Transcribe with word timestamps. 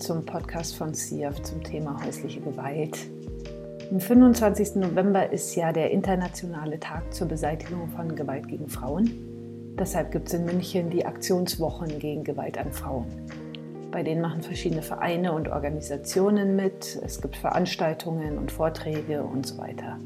Zum 0.00 0.24
Podcast 0.24 0.76
von 0.76 0.94
CIAF 0.94 1.42
zum 1.42 1.62
Thema 1.62 2.02
häusliche 2.02 2.40
Gewalt. 2.40 2.96
Am 3.90 4.00
25. 4.00 4.76
November 4.76 5.30
ist 5.30 5.54
ja 5.54 5.74
der 5.74 5.90
internationale 5.90 6.80
Tag 6.80 7.12
zur 7.12 7.28
Beseitigung 7.28 7.86
von 7.90 8.16
Gewalt 8.16 8.48
gegen 8.48 8.66
Frauen. 8.66 9.10
Deshalb 9.78 10.10
gibt 10.10 10.28
es 10.28 10.34
in 10.34 10.46
München 10.46 10.88
die 10.88 11.04
Aktionswochen 11.04 11.98
gegen 11.98 12.24
Gewalt 12.24 12.56
an 12.56 12.72
Frauen. 12.72 13.08
Bei 13.90 14.02
denen 14.02 14.22
machen 14.22 14.40
verschiedene 14.40 14.80
Vereine 14.80 15.34
und 15.34 15.48
Organisationen 15.48 16.56
mit. 16.56 16.98
Es 17.04 17.20
gibt 17.20 17.36
Veranstaltungen 17.36 18.38
und 18.38 18.50
Vorträge 18.50 19.22
und 19.22 19.46
so 19.46 19.58
weiter. 19.58 19.98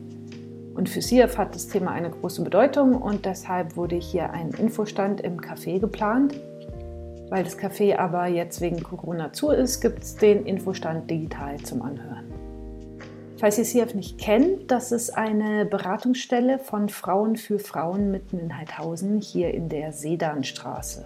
Und 0.75 0.89
für 0.89 1.03
CIAF 1.03 1.39
hat 1.39 1.55
das 1.55 1.69
Thema 1.69 1.93
eine 1.93 2.11
große 2.11 2.43
Bedeutung 2.43 3.01
und 3.01 3.27
deshalb 3.27 3.77
wurde 3.77 3.95
hier 3.95 4.33
ein 4.33 4.51
Infostand 4.59 5.21
im 5.21 5.41
Café 5.41 5.79
geplant. 5.79 6.35
Weil 7.31 7.45
das 7.45 7.59
Café 7.59 7.97
aber 7.97 8.27
jetzt 8.27 8.61
wegen 8.61 8.83
Corona 8.83 9.33
zu 9.33 9.51
ist, 9.51 9.81
gibt 9.81 10.03
es 10.03 10.17
den 10.17 10.47
Infostand 10.47 11.11
digital 11.11 11.59
zum 11.59 11.83
Anhören. 11.83 12.33
Falls 13.39 13.59
ihr 13.59 13.65
CIAF 13.65 13.95
nicht 13.95 14.19
kennt, 14.19 14.71
das 14.71 14.93
ist 14.93 15.11
eine 15.11 15.67
Beratungsstelle 15.67 16.59
von 16.59 16.89
Frauen 16.89 17.37
für 17.37 17.59
Frauen 17.59 18.11
mitten 18.11 18.39
in 18.39 18.57
Heidhausen 18.57 19.21
hier 19.21 19.53
in 19.53 19.69
der 19.69 19.93
Sedanstraße. 19.93 21.05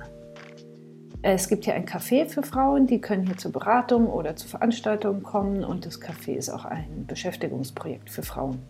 Es 1.23 1.48
gibt 1.48 1.65
hier 1.65 1.75
ein 1.75 1.87
Café 1.87 2.27
für 2.27 2.42
Frauen, 2.42 2.87
die 2.87 3.01
können 3.01 3.27
hier 3.27 3.37
zur 3.37 3.51
Beratung 3.51 4.07
oder 4.07 4.37
zu 4.37 4.47
Veranstaltungen 4.47 5.25
kommen 5.25 5.64
und 5.64 5.85
das 5.85 6.01
Café 6.01 6.35
ist 6.35 6.48
auch 6.48 6.64
ein 6.64 7.07
Beschäftigungsprojekt 7.09 8.09
für 8.09 8.23
Frauen. 8.23 8.61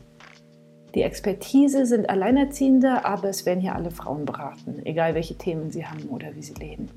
Die 0.95 1.03
Expertise 1.03 1.85
sind 1.85 2.09
Alleinerziehende, 2.09 3.05
aber 3.05 3.29
es 3.29 3.45
werden 3.45 3.61
hier 3.61 3.75
alle 3.75 3.91
Frauen 3.91 4.25
beraten, 4.25 4.81
egal 4.87 5.15
welche 5.15 5.37
Themen 5.37 5.71
sie 5.71 5.85
haben 5.85 6.09
oder 6.09 6.35
wie 6.35 6.43
sie 6.43 6.55
leben. 6.55 6.89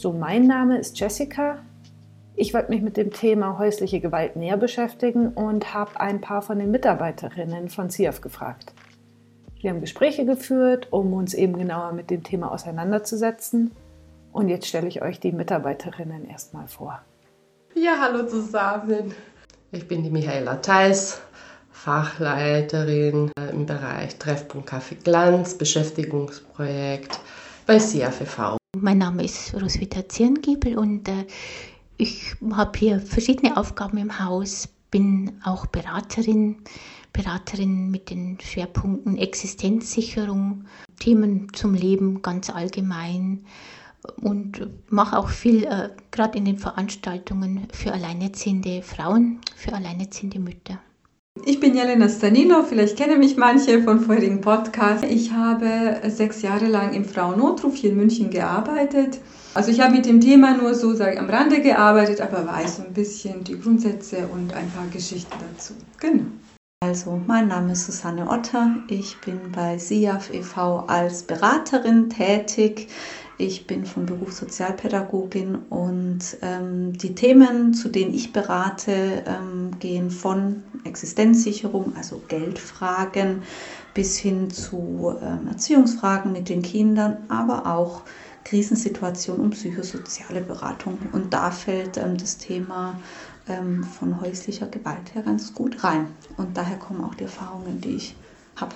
So, 0.00 0.14
mein 0.14 0.46
Name 0.46 0.78
ist 0.78 0.98
Jessica. 0.98 1.58
Ich 2.34 2.54
wollte 2.54 2.70
mich 2.70 2.80
mit 2.80 2.96
dem 2.96 3.12
Thema 3.12 3.58
häusliche 3.58 4.00
Gewalt 4.00 4.34
näher 4.34 4.56
beschäftigen 4.56 5.28
und 5.28 5.74
habe 5.74 6.00
ein 6.00 6.22
paar 6.22 6.40
von 6.40 6.58
den 6.58 6.70
Mitarbeiterinnen 6.70 7.68
von 7.68 7.90
CIAF 7.90 8.22
gefragt. 8.22 8.72
Wir 9.60 9.68
haben 9.68 9.82
Gespräche 9.82 10.24
geführt, 10.24 10.88
um 10.90 11.12
uns 11.12 11.34
eben 11.34 11.58
genauer 11.58 11.92
mit 11.92 12.08
dem 12.08 12.22
Thema 12.22 12.50
auseinanderzusetzen. 12.50 13.72
Und 14.32 14.48
jetzt 14.48 14.68
stelle 14.68 14.88
ich 14.88 15.02
euch 15.02 15.20
die 15.20 15.32
Mitarbeiterinnen 15.32 16.24
erstmal 16.24 16.66
vor. 16.66 17.02
Ja, 17.74 17.96
hallo 18.00 18.26
zusammen. 18.26 19.12
Ich 19.70 19.86
bin 19.86 20.02
die 20.02 20.10
Michaela 20.10 20.56
Theis, 20.56 21.20
Fachleiterin 21.72 23.32
äh, 23.38 23.50
im 23.50 23.66
Bereich 23.66 24.16
Treffpunkt 24.16 24.66
Kaffee 24.66 24.94
Glanz, 24.94 25.58
Beschäftigungsprojekt 25.58 27.20
bei 27.66 27.76
CFV. 27.76 28.59
Mein 28.82 28.96
Name 28.96 29.24
ist 29.24 29.52
Roswitha 29.52 30.08
Zirngiebel 30.08 30.78
und 30.78 31.06
äh, 31.06 31.26
ich 31.98 32.34
habe 32.50 32.78
hier 32.78 32.98
verschiedene 32.98 33.58
Aufgaben 33.58 33.98
im 33.98 34.24
Haus, 34.24 34.70
bin 34.90 35.32
auch 35.44 35.66
Beraterin, 35.66 36.56
Beraterin 37.12 37.90
mit 37.90 38.08
den 38.08 38.38
Schwerpunkten 38.40 39.18
Existenzsicherung, 39.18 40.64
Themen 40.98 41.52
zum 41.52 41.74
Leben 41.74 42.22
ganz 42.22 42.48
allgemein 42.48 43.44
und 44.16 44.66
mache 44.90 45.18
auch 45.18 45.28
viel, 45.28 45.64
äh, 45.64 45.90
gerade 46.10 46.38
in 46.38 46.46
den 46.46 46.56
Veranstaltungen 46.56 47.68
für 47.74 47.92
alleinerziehende 47.92 48.80
Frauen, 48.80 49.40
für 49.56 49.74
alleinerziehende 49.74 50.38
Mütter. 50.38 50.78
Ich 51.44 51.58
bin 51.58 51.74
Jelena 51.74 52.08
Stanilo, 52.08 52.62
vielleicht 52.62 52.96
kennen 52.96 53.18
mich 53.18 53.36
manche 53.36 53.82
von 53.82 54.00
vorherigen 54.00 54.40
Podcasts. 54.40 55.06
Ich 55.08 55.32
habe 55.32 56.00
sechs 56.08 56.42
Jahre 56.42 56.66
lang 56.66 56.92
im 56.92 57.04
Frauennotruf 57.04 57.74
hier 57.76 57.90
in 57.90 57.96
München 57.96 58.30
gearbeitet. 58.30 59.18
Also 59.54 59.70
ich 59.70 59.80
habe 59.80 59.94
mit 59.94 60.06
dem 60.06 60.20
Thema 60.20 60.56
nur 60.56 60.74
so 60.74 60.94
sag, 60.94 61.18
am 61.18 61.30
Rande 61.30 61.60
gearbeitet, 61.60 62.20
aber 62.20 62.46
weiß 62.46 62.80
ein 62.80 62.92
bisschen 62.92 63.42
die 63.44 63.58
Grundsätze 63.58 64.28
und 64.32 64.52
ein 64.54 64.70
paar 64.70 64.86
Geschichten 64.92 65.36
dazu. 65.52 65.74
Genau. 65.98 66.26
Also, 66.82 67.20
mein 67.26 67.48
Name 67.48 67.72
ist 67.72 67.86
Susanne 67.86 68.28
Otter. 68.28 68.76
Ich 68.88 69.20
bin 69.20 69.38
bei 69.54 69.76
SIAF 69.76 70.32
e.V. 70.32 70.84
als 70.86 71.24
Beraterin 71.24 72.08
tätig. 72.08 72.88
Ich 73.40 73.66
bin 73.66 73.86
von 73.86 74.04
Beruf 74.04 74.34
Sozialpädagogin 74.34 75.54
und 75.70 76.18
ähm, 76.42 76.92
die 76.92 77.14
Themen, 77.14 77.72
zu 77.72 77.88
denen 77.88 78.12
ich 78.12 78.34
berate, 78.34 79.24
ähm, 79.26 79.70
gehen 79.78 80.10
von 80.10 80.62
Existenzsicherung, 80.84 81.96
also 81.96 82.20
Geldfragen, 82.28 83.40
bis 83.94 84.18
hin 84.18 84.50
zu 84.50 85.16
ähm, 85.22 85.48
Erziehungsfragen 85.48 86.32
mit 86.32 86.50
den 86.50 86.60
Kindern, 86.60 87.16
aber 87.28 87.64
auch 87.64 88.02
Krisensituationen 88.44 89.40
und 89.40 89.50
psychosoziale 89.52 90.42
Beratung. 90.42 90.98
Und 91.12 91.32
da 91.32 91.50
fällt 91.50 91.96
ähm, 91.96 92.18
das 92.18 92.36
Thema 92.36 93.00
ähm, 93.48 93.84
von 93.84 94.20
häuslicher 94.20 94.66
Gewalt 94.66 95.14
her 95.14 95.22
ganz 95.22 95.54
gut 95.54 95.82
rein. 95.82 96.08
Und 96.36 96.58
daher 96.58 96.76
kommen 96.76 97.02
auch 97.02 97.14
die 97.14 97.24
Erfahrungen, 97.24 97.80
die 97.80 97.96
ich 97.96 98.14
habe. 98.56 98.74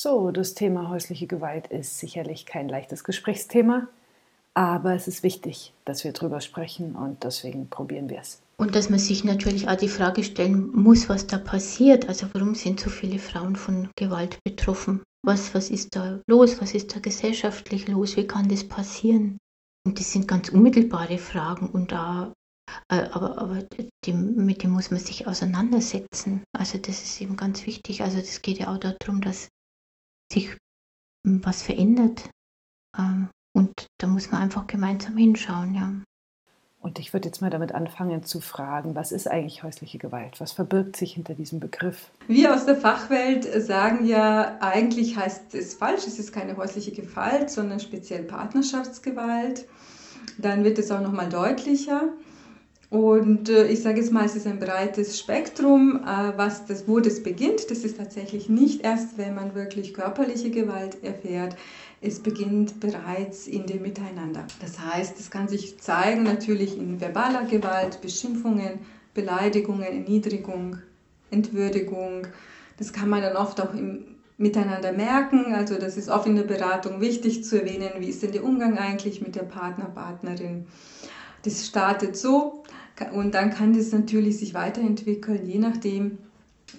So, 0.00 0.30
das 0.30 0.54
Thema 0.54 0.90
häusliche 0.90 1.26
Gewalt 1.26 1.66
ist 1.66 1.98
sicherlich 1.98 2.46
kein 2.46 2.68
leichtes 2.68 3.02
Gesprächsthema, 3.02 3.88
aber 4.54 4.94
es 4.94 5.08
ist 5.08 5.24
wichtig, 5.24 5.74
dass 5.84 6.04
wir 6.04 6.12
darüber 6.12 6.40
sprechen 6.40 6.94
und 6.94 7.24
deswegen 7.24 7.68
probieren 7.68 8.08
wir 8.08 8.20
es. 8.20 8.40
Und 8.58 8.76
dass 8.76 8.90
man 8.90 9.00
sich 9.00 9.24
natürlich 9.24 9.68
auch 9.68 9.74
die 9.74 9.88
Frage 9.88 10.22
stellen 10.22 10.70
muss, 10.70 11.08
was 11.08 11.26
da 11.26 11.36
passiert. 11.38 12.08
Also 12.08 12.28
warum 12.32 12.54
sind 12.54 12.78
so 12.78 12.90
viele 12.90 13.18
Frauen 13.18 13.56
von 13.56 13.88
Gewalt 13.96 14.38
betroffen? 14.44 15.02
Was, 15.26 15.52
was 15.52 15.68
ist 15.68 15.96
da 15.96 16.20
los? 16.28 16.60
Was 16.60 16.74
ist 16.74 16.94
da 16.94 17.00
gesellschaftlich 17.00 17.88
los? 17.88 18.16
Wie 18.16 18.28
kann 18.28 18.48
das 18.48 18.62
passieren? 18.62 19.36
Und 19.84 19.98
das 19.98 20.12
sind 20.12 20.28
ganz 20.28 20.48
unmittelbare 20.50 21.18
Fragen 21.18 21.70
und 21.70 21.90
da 21.90 22.32
äh, 22.88 23.02
aber, 23.10 23.36
aber 23.38 23.64
die, 24.04 24.12
mit 24.12 24.62
dem 24.62 24.70
muss 24.70 24.92
man 24.92 25.00
sich 25.00 25.26
auseinandersetzen. 25.26 26.44
Also 26.56 26.78
das 26.78 27.02
ist 27.02 27.20
eben 27.20 27.36
ganz 27.36 27.66
wichtig. 27.66 28.02
Also 28.02 28.18
das 28.18 28.42
geht 28.42 28.58
ja 28.58 28.72
auch 28.72 28.78
darum, 28.78 29.20
dass 29.20 29.48
sich 30.32 30.56
was 31.24 31.62
verändert. 31.62 32.30
Ähm, 32.96 33.28
und 33.52 33.86
da 33.98 34.06
muss 34.06 34.30
man 34.30 34.42
einfach 34.42 34.66
gemeinsam 34.66 35.16
hinschauen, 35.16 35.74
ja. 35.74 35.92
Und 36.80 37.00
ich 37.00 37.12
würde 37.12 37.26
jetzt 37.26 37.40
mal 37.40 37.50
damit 37.50 37.72
anfangen 37.72 38.22
zu 38.22 38.40
fragen, 38.40 38.94
was 38.94 39.10
ist 39.10 39.26
eigentlich 39.26 39.64
häusliche 39.64 39.98
Gewalt? 39.98 40.40
Was 40.40 40.52
verbirgt 40.52 40.96
sich 40.96 41.14
hinter 41.14 41.34
diesem 41.34 41.58
Begriff? 41.58 42.10
Wir 42.28 42.54
aus 42.54 42.66
der 42.66 42.76
Fachwelt 42.76 43.44
sagen 43.62 44.06
ja, 44.06 44.58
eigentlich 44.60 45.16
heißt 45.16 45.56
es 45.56 45.74
falsch, 45.74 46.06
es 46.06 46.20
ist 46.20 46.32
keine 46.32 46.56
häusliche 46.56 46.92
Gewalt, 46.92 47.50
sondern 47.50 47.80
speziell 47.80 48.22
Partnerschaftsgewalt. 48.22 49.66
Dann 50.38 50.62
wird 50.62 50.78
es 50.78 50.92
auch 50.92 51.00
nochmal 51.00 51.28
deutlicher. 51.28 52.12
Und 52.90 53.50
äh, 53.50 53.66
ich 53.66 53.82
sage 53.82 54.00
jetzt 54.00 54.12
mal, 54.12 54.24
es 54.24 54.34
ist 54.34 54.46
ein 54.46 54.58
breites 54.58 55.18
Spektrum, 55.18 56.02
äh, 56.06 56.32
was 56.36 56.64
das, 56.64 56.88
wo 56.88 57.00
das 57.00 57.22
beginnt. 57.22 57.70
Das 57.70 57.80
ist 57.80 57.98
tatsächlich 57.98 58.48
nicht 58.48 58.82
erst, 58.82 59.18
wenn 59.18 59.34
man 59.34 59.54
wirklich 59.54 59.92
körperliche 59.92 60.50
Gewalt 60.50 61.02
erfährt. 61.04 61.54
Es 62.00 62.20
beginnt 62.20 62.80
bereits 62.80 63.46
in 63.46 63.66
dem 63.66 63.82
Miteinander. 63.82 64.46
Das 64.60 64.80
heißt, 64.80 65.18
es 65.18 65.30
kann 65.30 65.48
sich 65.48 65.78
zeigen 65.78 66.22
natürlich 66.22 66.78
in 66.78 67.00
verbaler 67.00 67.44
Gewalt, 67.44 68.00
Beschimpfungen, 68.00 68.78
Beleidigungen, 69.12 69.82
Erniedrigung, 69.82 70.78
Entwürdigung. 71.30 72.26
Das 72.78 72.92
kann 72.92 73.10
man 73.10 73.20
dann 73.20 73.36
oft 73.36 73.60
auch 73.60 73.74
im 73.74 74.04
Miteinander 74.38 74.92
merken. 74.92 75.52
Also 75.54 75.74
das 75.74 75.98
ist 75.98 76.08
oft 76.08 76.26
in 76.26 76.36
der 76.36 76.44
Beratung 76.44 77.02
wichtig 77.02 77.44
zu 77.44 77.60
erwähnen, 77.60 77.90
wie 77.98 78.08
ist 78.08 78.22
denn 78.22 78.32
der 78.32 78.44
Umgang 78.44 78.78
eigentlich 78.78 79.20
mit 79.20 79.34
der 79.34 79.42
Partner, 79.42 79.86
Partnerin. 79.86 80.66
Das 81.42 81.66
startet 81.66 82.16
so 82.16 82.64
und 83.12 83.34
dann 83.34 83.50
kann 83.50 83.72
das 83.72 83.92
natürlich 83.92 84.38
sich 84.38 84.54
weiterentwickeln, 84.54 85.46
je 85.46 85.58
nachdem, 85.58 86.18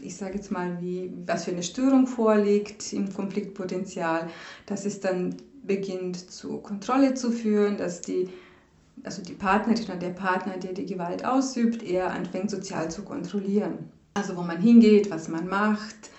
ich 0.02 0.16
sage 0.16 0.36
jetzt 0.36 0.52
mal, 0.52 0.82
wie, 0.82 1.12
was 1.26 1.46
für 1.46 1.52
eine 1.52 1.64
Störung 1.64 2.08
vorliegt 2.08 2.92
im 2.94 3.12
Konfliktpotenzial, 3.12 4.30
dass 4.66 4.86
es 4.86 5.00
dann 5.00 5.36
beginnt 5.64 6.32
zur 6.32 6.62
Kontrolle 6.62 7.14
zu 7.14 7.32
führen, 7.32 7.78
dass 7.78 8.02
die, 8.02 8.28
also 9.04 9.22
die 9.22 9.34
Partnerin 9.34 9.84
oder 9.86 9.96
der 9.96 10.10
Partner, 10.10 10.58
der 10.58 10.74
die 10.74 10.86
Gewalt 10.86 11.26
ausübt, 11.26 11.84
eher 11.84 12.12
anfängt 12.12 12.52
sozial 12.52 12.92
zu 12.92 13.04
kontrollieren. 13.04 13.90
Also 14.14 14.36
wo 14.36 14.42
man 14.42 14.60
hingeht, 14.60 15.10
was 15.12 15.28
man 15.28 15.48
macht, 15.48 16.12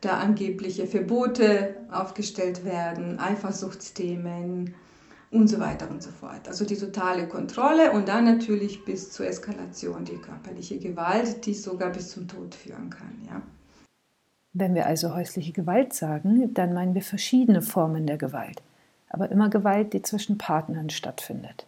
da 0.00 0.16
angebliche 0.16 0.86
Verbote 0.86 1.76
aufgestellt 1.90 2.64
werden, 2.64 3.18
Eifersuchtsthemen, 3.18 4.74
und 5.32 5.48
so 5.48 5.58
weiter 5.58 5.90
und 5.90 6.02
so 6.02 6.10
fort. 6.10 6.46
Also 6.46 6.64
die 6.64 6.76
totale 6.76 7.26
Kontrolle 7.26 7.92
und 7.92 8.06
dann 8.08 8.24
natürlich 8.24 8.84
bis 8.84 9.10
zur 9.10 9.26
Eskalation 9.26 10.04
die 10.04 10.18
körperliche 10.18 10.78
Gewalt, 10.78 11.46
die 11.46 11.54
sogar 11.54 11.90
bis 11.90 12.10
zum 12.10 12.28
Tod 12.28 12.54
führen 12.54 12.90
kann. 12.90 13.18
Ja. 13.26 13.42
Wenn 14.52 14.74
wir 14.74 14.86
also 14.86 15.14
häusliche 15.14 15.52
Gewalt 15.52 15.94
sagen, 15.94 16.52
dann 16.52 16.74
meinen 16.74 16.94
wir 16.94 17.02
verschiedene 17.02 17.62
Formen 17.62 18.06
der 18.06 18.18
Gewalt, 18.18 18.60
aber 19.08 19.30
immer 19.30 19.48
Gewalt, 19.48 19.94
die 19.94 20.02
zwischen 20.02 20.36
Partnern 20.36 20.90
stattfindet. 20.90 21.66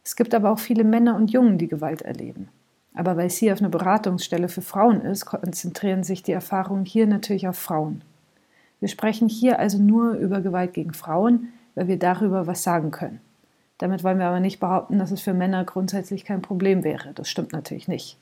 Es 0.04 0.16
gibt 0.16 0.34
aber 0.34 0.50
auch 0.50 0.58
viele 0.58 0.82
Männer 0.82 1.14
und 1.14 1.30
Jungen, 1.30 1.58
die 1.58 1.68
Gewalt 1.68 2.02
erleben. 2.02 2.48
Aber 2.92 3.16
weil 3.16 3.30
sie 3.30 3.52
auf 3.52 3.60
eine 3.60 3.70
Beratungsstelle 3.70 4.48
für 4.48 4.62
Frauen 4.62 5.00
ist, 5.00 5.26
konzentrieren 5.26 6.02
sich 6.02 6.24
die 6.24 6.32
Erfahrungen 6.32 6.84
hier 6.84 7.06
natürlich 7.06 7.46
auf 7.46 7.56
Frauen. 7.56 8.02
Wir 8.82 8.88
sprechen 8.88 9.28
hier 9.28 9.60
also 9.60 9.78
nur 9.78 10.14
über 10.14 10.40
Gewalt 10.40 10.74
gegen 10.74 10.92
Frauen, 10.92 11.52
weil 11.76 11.86
wir 11.86 12.00
darüber 12.00 12.48
was 12.48 12.64
sagen 12.64 12.90
können. 12.90 13.20
Damit 13.78 14.02
wollen 14.02 14.18
wir 14.18 14.26
aber 14.26 14.40
nicht 14.40 14.58
behaupten, 14.58 14.98
dass 14.98 15.12
es 15.12 15.20
für 15.20 15.34
Männer 15.34 15.64
grundsätzlich 15.64 16.24
kein 16.24 16.42
Problem 16.42 16.82
wäre. 16.82 17.12
Das 17.14 17.30
stimmt 17.30 17.52
natürlich 17.52 17.86
nicht. 17.86 18.18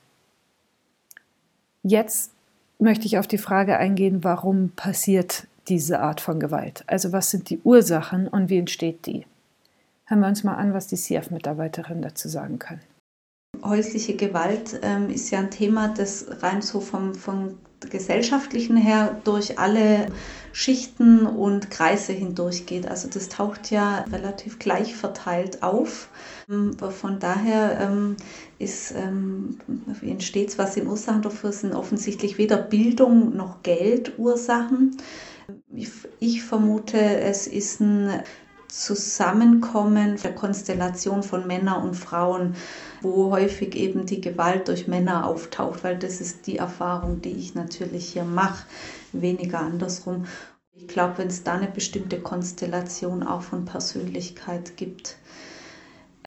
Jetzt 1.83 2.33
möchte 2.79 3.07
ich 3.07 3.17
auf 3.17 3.27
die 3.27 3.39
Frage 3.39 3.79
eingehen, 3.79 4.23
warum 4.23 4.69
passiert 4.77 5.47
diese 5.69 6.01
Art 6.01 6.21
von 6.21 6.39
Gewalt? 6.39 6.85
Also 6.87 7.11
was 7.11 7.31
sind 7.31 7.49
die 7.49 7.61
Ursachen 7.65 8.29
und 8.29 8.51
wie 8.51 8.59
entsteht 8.59 9.07
die? 9.07 9.25
Hören 10.05 10.21
wir 10.21 10.29
uns 10.29 10.45
mal 10.45 10.57
an, 10.57 10.75
was 10.75 10.89
die 10.89 10.97
CF-Mitarbeiterin 10.97 12.03
dazu 12.03 12.29
sagen 12.29 12.59
kann. 12.59 12.81
Häusliche 13.65 14.15
Gewalt 14.15 14.79
ähm, 14.83 15.09
ist 15.09 15.31
ja 15.31 15.39
ein 15.39 15.51
Thema, 15.51 15.89
das 15.89 16.43
rein 16.43 16.61
so 16.61 16.81
vom, 16.81 17.15
vom 17.15 17.57
gesellschaftlichen 17.89 18.77
her 18.77 19.21
durch 19.25 19.59
alle 19.59 20.07
Schichten 20.53 21.27
und 21.27 21.71
Kreise 21.71 22.13
hindurchgeht. 22.13 22.89
Also 22.89 23.09
das 23.09 23.29
taucht 23.29 23.71
ja 23.71 24.05
relativ 24.13 24.59
gleich 24.59 24.95
verteilt 24.95 25.63
auf. 25.63 26.09
Ähm, 26.51 26.77
von 26.79 27.19
daher 27.19 27.81
ähm, 27.81 28.17
ist, 28.59 28.93
ähm, 28.93 29.59
entsteht 30.03 30.59
was 30.59 30.77
in 30.77 30.87
Ursachen 30.87 31.23
dafür, 31.23 31.53
sind 31.53 31.75
offensichtlich 31.75 32.39
weder 32.39 32.59
Bildung 32.59 33.37
noch 33.37 33.63
Geld 33.63 34.19
Ursachen. 34.19 34.97
Ich 36.21 36.43
vermute, 36.43 36.99
es 36.99 37.47
ist 37.47 37.81
ein 37.81 38.23
Zusammenkommen 38.69 40.17
der 40.23 40.35
Konstellation 40.35 41.25
von 41.25 41.47
Männern 41.47 41.83
und 41.83 41.95
Frauen, 41.95 42.55
wo 43.03 43.31
häufig 43.31 43.75
eben 43.75 44.07
die 44.07 44.21
Gewalt 44.21 44.69
durch 44.69 44.89
Männer 44.89 45.27
auftaucht, 45.27 45.85
weil 45.85 45.99
das 45.99 46.21
ist 46.21 46.47
die 46.47 46.59
Erfahrung, 46.59 47.23
die 47.23 47.33
ich 47.33 47.55
natürlich 47.55 48.13
hier 48.13 48.25
mache, 48.25 48.67
weniger 49.13 49.61
andersrum. 49.61 50.27
Ich 50.75 50.89
glaube, 50.89 51.19
wenn 51.19 51.29
es 51.29 51.43
da 51.43 51.55
eine 51.55 51.69
bestimmte 51.69 52.21
Konstellation 52.21 53.23
auch 53.23 53.43
von 53.43 53.65
Persönlichkeit 53.65 54.77
gibt, 54.77 55.17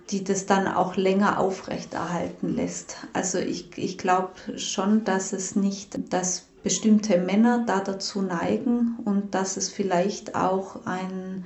die 0.09 0.23
das 0.23 0.45
dann 0.45 0.67
auch 0.67 0.95
länger 0.95 1.39
aufrechterhalten 1.39 2.55
lässt. 2.55 2.97
Also 3.13 3.39
ich, 3.39 3.77
ich 3.77 3.97
glaube 3.97 4.33
schon, 4.57 5.03
dass 5.05 5.33
es 5.33 5.55
nicht, 5.55 6.13
dass 6.13 6.47
bestimmte 6.61 7.17
Männer 7.17 7.63
da 7.65 7.79
dazu 7.79 8.21
neigen 8.21 8.97
und 9.05 9.33
dass 9.33 9.57
es 9.57 9.69
vielleicht 9.69 10.35
auch 10.35 10.85
ein 10.85 11.45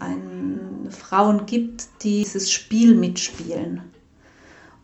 ein, 0.00 0.88
Frauen 0.90 1.46
gibt, 1.46 1.88
die 2.02 2.22
dieses 2.22 2.52
Spiel 2.52 2.94
mitspielen. 2.94 3.82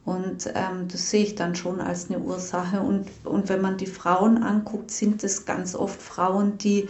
Und 0.04 0.46
ähm, 0.54 0.88
das 0.88 1.10
sehe 1.10 1.24
ich 1.24 1.34
dann 1.34 1.54
schon 1.54 1.80
als 1.80 2.08
eine 2.08 2.20
Ursache. 2.20 2.80
Und, 2.80 3.06
und 3.24 3.48
wenn 3.48 3.60
man 3.60 3.76
die 3.76 3.86
Frauen 3.86 4.42
anguckt, 4.42 4.90
sind 4.90 5.22
es 5.22 5.44
ganz 5.44 5.74
oft 5.74 6.00
Frauen, 6.00 6.58
die 6.58 6.88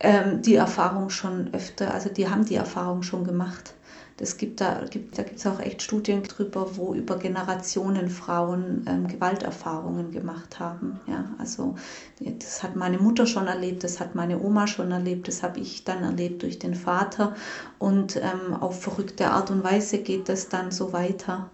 ähm, 0.00 0.42
die 0.42 0.54
Erfahrung 0.54 1.10
schon 1.10 1.52
öfter, 1.54 1.92
also 1.92 2.08
die 2.08 2.28
haben 2.28 2.44
die 2.44 2.54
Erfahrung 2.56 3.02
schon 3.02 3.24
gemacht. 3.24 3.74
Das 4.16 4.36
gibt 4.36 4.60
da 4.60 4.84
gibt 4.90 5.16
da 5.16 5.22
gibt's 5.22 5.46
auch 5.46 5.60
echt 5.60 5.80
Studien 5.80 6.24
drüber, 6.24 6.76
wo 6.76 6.92
über 6.92 7.18
Generationen 7.18 8.10
Frauen 8.10 8.84
ähm, 8.88 9.06
Gewalterfahrungen 9.06 10.10
gemacht 10.10 10.58
haben. 10.58 10.98
Ja, 11.06 11.24
also 11.38 11.76
das 12.18 12.64
hat 12.64 12.74
meine 12.74 12.98
Mutter 12.98 13.26
schon 13.26 13.46
erlebt, 13.46 13.84
das 13.84 14.00
hat 14.00 14.16
meine 14.16 14.40
Oma 14.42 14.66
schon 14.66 14.90
erlebt, 14.90 15.28
das 15.28 15.44
habe 15.44 15.60
ich 15.60 15.84
dann 15.84 16.02
erlebt 16.02 16.42
durch 16.42 16.58
den 16.58 16.74
Vater 16.74 17.36
und 17.78 18.16
ähm, 18.16 18.54
auf 18.54 18.82
verrückte 18.82 19.30
Art 19.30 19.52
und 19.52 19.62
Weise 19.62 19.98
geht 19.98 20.28
das 20.28 20.48
dann 20.48 20.72
so 20.72 20.92
weiter. 20.92 21.48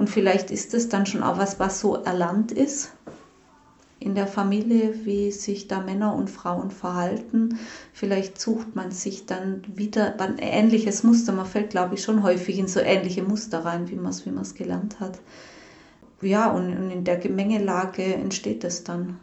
Und 0.00 0.08
vielleicht 0.08 0.50
ist 0.50 0.72
es 0.72 0.88
dann 0.88 1.04
schon 1.04 1.22
auch 1.22 1.36
was, 1.36 1.60
was 1.60 1.78
so 1.78 1.94
erlernt 1.94 2.52
ist 2.52 2.90
in 3.98 4.14
der 4.14 4.26
Familie, 4.26 4.94
wie 5.04 5.30
sich 5.30 5.68
da 5.68 5.80
Männer 5.80 6.14
und 6.14 6.30
Frauen 6.30 6.70
verhalten. 6.70 7.58
Vielleicht 7.92 8.40
sucht 8.40 8.74
man 8.74 8.92
sich 8.92 9.26
dann 9.26 9.62
wieder 9.76 10.18
ein 10.18 10.38
ähnliches 10.38 11.02
Muster. 11.02 11.32
Man 11.32 11.44
fällt, 11.44 11.68
glaube 11.68 11.96
ich, 11.96 12.02
schon 12.02 12.22
häufig 12.22 12.58
in 12.58 12.66
so 12.66 12.80
ähnliche 12.80 13.22
Muster 13.22 13.62
rein, 13.66 13.90
wie 13.90 13.96
man 13.96 14.12
es 14.12 14.24
wie 14.24 14.30
gelernt 14.54 15.00
hat. 15.00 15.18
Ja, 16.22 16.50
und 16.50 16.90
in 16.90 17.04
der 17.04 17.18
Gemengelage 17.18 18.02
entsteht 18.02 18.64
es 18.64 18.84
dann. 18.84 19.20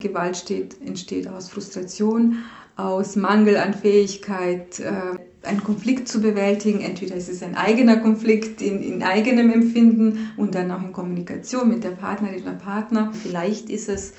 Gewalt 0.00 0.36
steht, 0.36 0.82
entsteht 0.82 1.28
aus 1.28 1.48
Frustration, 1.48 2.44
aus 2.76 3.16
Mangel 3.16 3.56
an 3.56 3.72
Fähigkeit, 3.72 4.80
äh, 4.80 5.16
einen 5.42 5.64
Konflikt 5.64 6.08
zu 6.08 6.20
bewältigen. 6.20 6.80
Entweder 6.80 7.16
ist 7.16 7.28
es 7.28 7.42
ein 7.42 7.56
eigener 7.56 7.98
Konflikt 7.98 8.60
in, 8.60 8.82
in 8.82 9.02
eigenem 9.02 9.50
Empfinden 9.50 10.32
und 10.36 10.54
dann 10.54 10.70
auch 10.70 10.82
in 10.82 10.92
Kommunikation 10.92 11.68
mit 11.68 11.84
der 11.84 11.90
Partnerin 11.90 12.42
oder 12.42 12.52
Partner. 12.52 13.12
Vielleicht 13.12 13.70
ist 13.70 13.88
es 13.88 14.12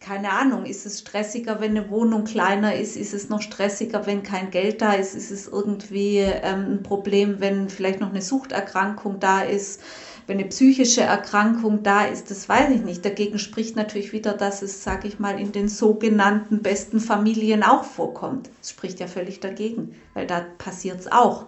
keine 0.00 0.30
Ahnung, 0.30 0.64
ist 0.64 0.86
es 0.86 1.00
stressiger, 1.00 1.60
wenn 1.60 1.76
eine 1.76 1.90
Wohnung 1.90 2.24
kleiner 2.24 2.74
ist? 2.76 2.96
Ist 2.96 3.12
es 3.12 3.28
noch 3.28 3.42
stressiger, 3.42 4.06
wenn 4.06 4.22
kein 4.22 4.50
Geld 4.50 4.80
da 4.80 4.92
ist? 4.92 5.14
Ist 5.14 5.30
es 5.30 5.48
irgendwie 5.48 6.18
ähm, 6.18 6.74
ein 6.74 6.82
Problem, 6.82 7.40
wenn 7.40 7.68
vielleicht 7.68 8.00
noch 8.00 8.10
eine 8.10 8.22
Suchterkrankung 8.22 9.18
da 9.18 9.40
ist? 9.40 9.82
Wenn 10.28 10.38
eine 10.38 10.48
psychische 10.48 11.00
Erkrankung 11.00 11.82
da 11.82 12.04
ist, 12.04 12.30
das 12.30 12.48
weiß 12.50 12.70
ich 12.74 12.82
nicht. 12.82 13.02
Dagegen 13.02 13.38
spricht 13.38 13.76
natürlich 13.76 14.12
wieder, 14.12 14.34
dass 14.34 14.60
es, 14.60 14.84
sage 14.84 15.08
ich 15.08 15.18
mal, 15.18 15.40
in 15.40 15.52
den 15.52 15.68
sogenannten 15.68 16.60
besten 16.60 17.00
Familien 17.00 17.62
auch 17.62 17.84
vorkommt. 17.84 18.50
Das 18.60 18.70
spricht 18.70 19.00
ja 19.00 19.06
völlig 19.06 19.40
dagegen, 19.40 19.94
weil 20.12 20.26
da 20.26 20.44
passiert 20.58 21.00
es 21.00 21.10
auch. 21.10 21.46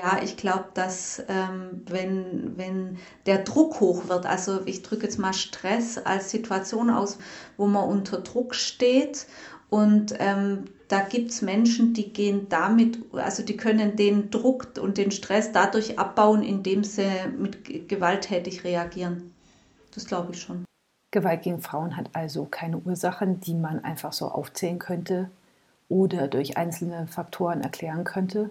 Ja, 0.00 0.20
ich 0.22 0.36
glaube, 0.36 0.66
dass 0.74 1.22
ähm, 1.28 1.82
wenn, 1.88 2.52
wenn 2.56 2.98
der 3.26 3.38
Druck 3.38 3.78
hoch 3.78 4.08
wird, 4.08 4.26
also 4.26 4.60
ich 4.66 4.82
drücke 4.82 5.04
jetzt 5.04 5.18
mal 5.18 5.32
Stress 5.32 5.96
als 5.96 6.30
Situation 6.30 6.90
aus, 6.90 7.18
wo 7.56 7.66
man 7.66 7.88
unter 7.88 8.18
Druck 8.18 8.56
steht 8.56 9.26
und 9.70 10.14
ähm, 10.18 10.64
da 10.88 11.00
gibt 11.00 11.30
es 11.30 11.42
Menschen, 11.42 11.94
die 11.94 12.12
gehen 12.12 12.48
damit, 12.48 12.98
also 13.12 13.42
die 13.42 13.56
können 13.56 13.96
den 13.96 14.30
Druck 14.30 14.68
und 14.80 14.98
den 14.98 15.10
Stress 15.10 15.52
dadurch 15.52 15.98
abbauen, 15.98 16.42
indem 16.42 16.84
sie 16.84 17.08
mit 17.36 17.88
gewalttätig 17.88 18.62
reagieren. 18.62 19.34
Das 19.94 20.06
glaube 20.06 20.32
ich 20.32 20.40
schon. 20.40 20.64
Gewalt 21.10 21.42
gegen 21.42 21.60
Frauen 21.60 21.96
hat 21.96 22.10
also 22.12 22.44
keine 22.44 22.78
Ursachen, 22.78 23.40
die 23.40 23.54
man 23.54 23.82
einfach 23.82 24.12
so 24.12 24.28
aufzählen 24.28 24.78
könnte 24.78 25.30
oder 25.88 26.28
durch 26.28 26.56
einzelne 26.56 27.06
Faktoren 27.06 27.62
erklären 27.62 28.04
könnte. 28.04 28.50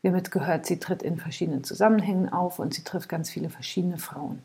Wir 0.00 0.10
haben 0.10 0.18
jetzt 0.18 0.30
gehört, 0.30 0.64
sie 0.66 0.78
tritt 0.78 1.02
in 1.02 1.18
verschiedenen 1.18 1.64
Zusammenhängen 1.64 2.32
auf 2.32 2.58
und 2.60 2.72
sie 2.72 2.84
trifft 2.84 3.08
ganz 3.08 3.28
viele 3.30 3.50
verschiedene 3.50 3.98
Frauen. 3.98 4.42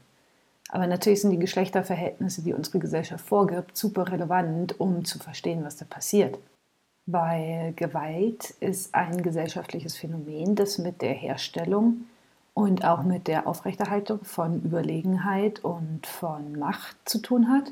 Aber 0.69 0.87
natürlich 0.87 1.21
sind 1.21 1.31
die 1.31 1.39
Geschlechterverhältnisse, 1.39 2.41
die 2.41 2.53
unsere 2.53 2.79
Gesellschaft 2.79 3.25
vorgibt, 3.25 3.77
super 3.77 4.11
relevant, 4.11 4.79
um 4.79 5.05
zu 5.05 5.19
verstehen, 5.19 5.63
was 5.63 5.77
da 5.77 5.85
passiert 5.85 6.39
weil 7.05 7.73
Gewalt 7.73 8.51
ist 8.59 8.93
ein 8.93 9.21
gesellschaftliches 9.23 9.97
Phänomen, 9.97 10.55
das 10.55 10.77
mit 10.77 11.01
der 11.01 11.13
Herstellung 11.13 12.05
und 12.53 12.85
auch 12.85 13.03
mit 13.03 13.27
der 13.27 13.47
Aufrechterhaltung 13.47 14.23
von 14.23 14.61
Überlegenheit 14.61 15.63
und 15.63 16.05
von 16.05 16.57
Macht 16.57 16.97
zu 17.05 17.19
tun 17.19 17.49
hat 17.49 17.71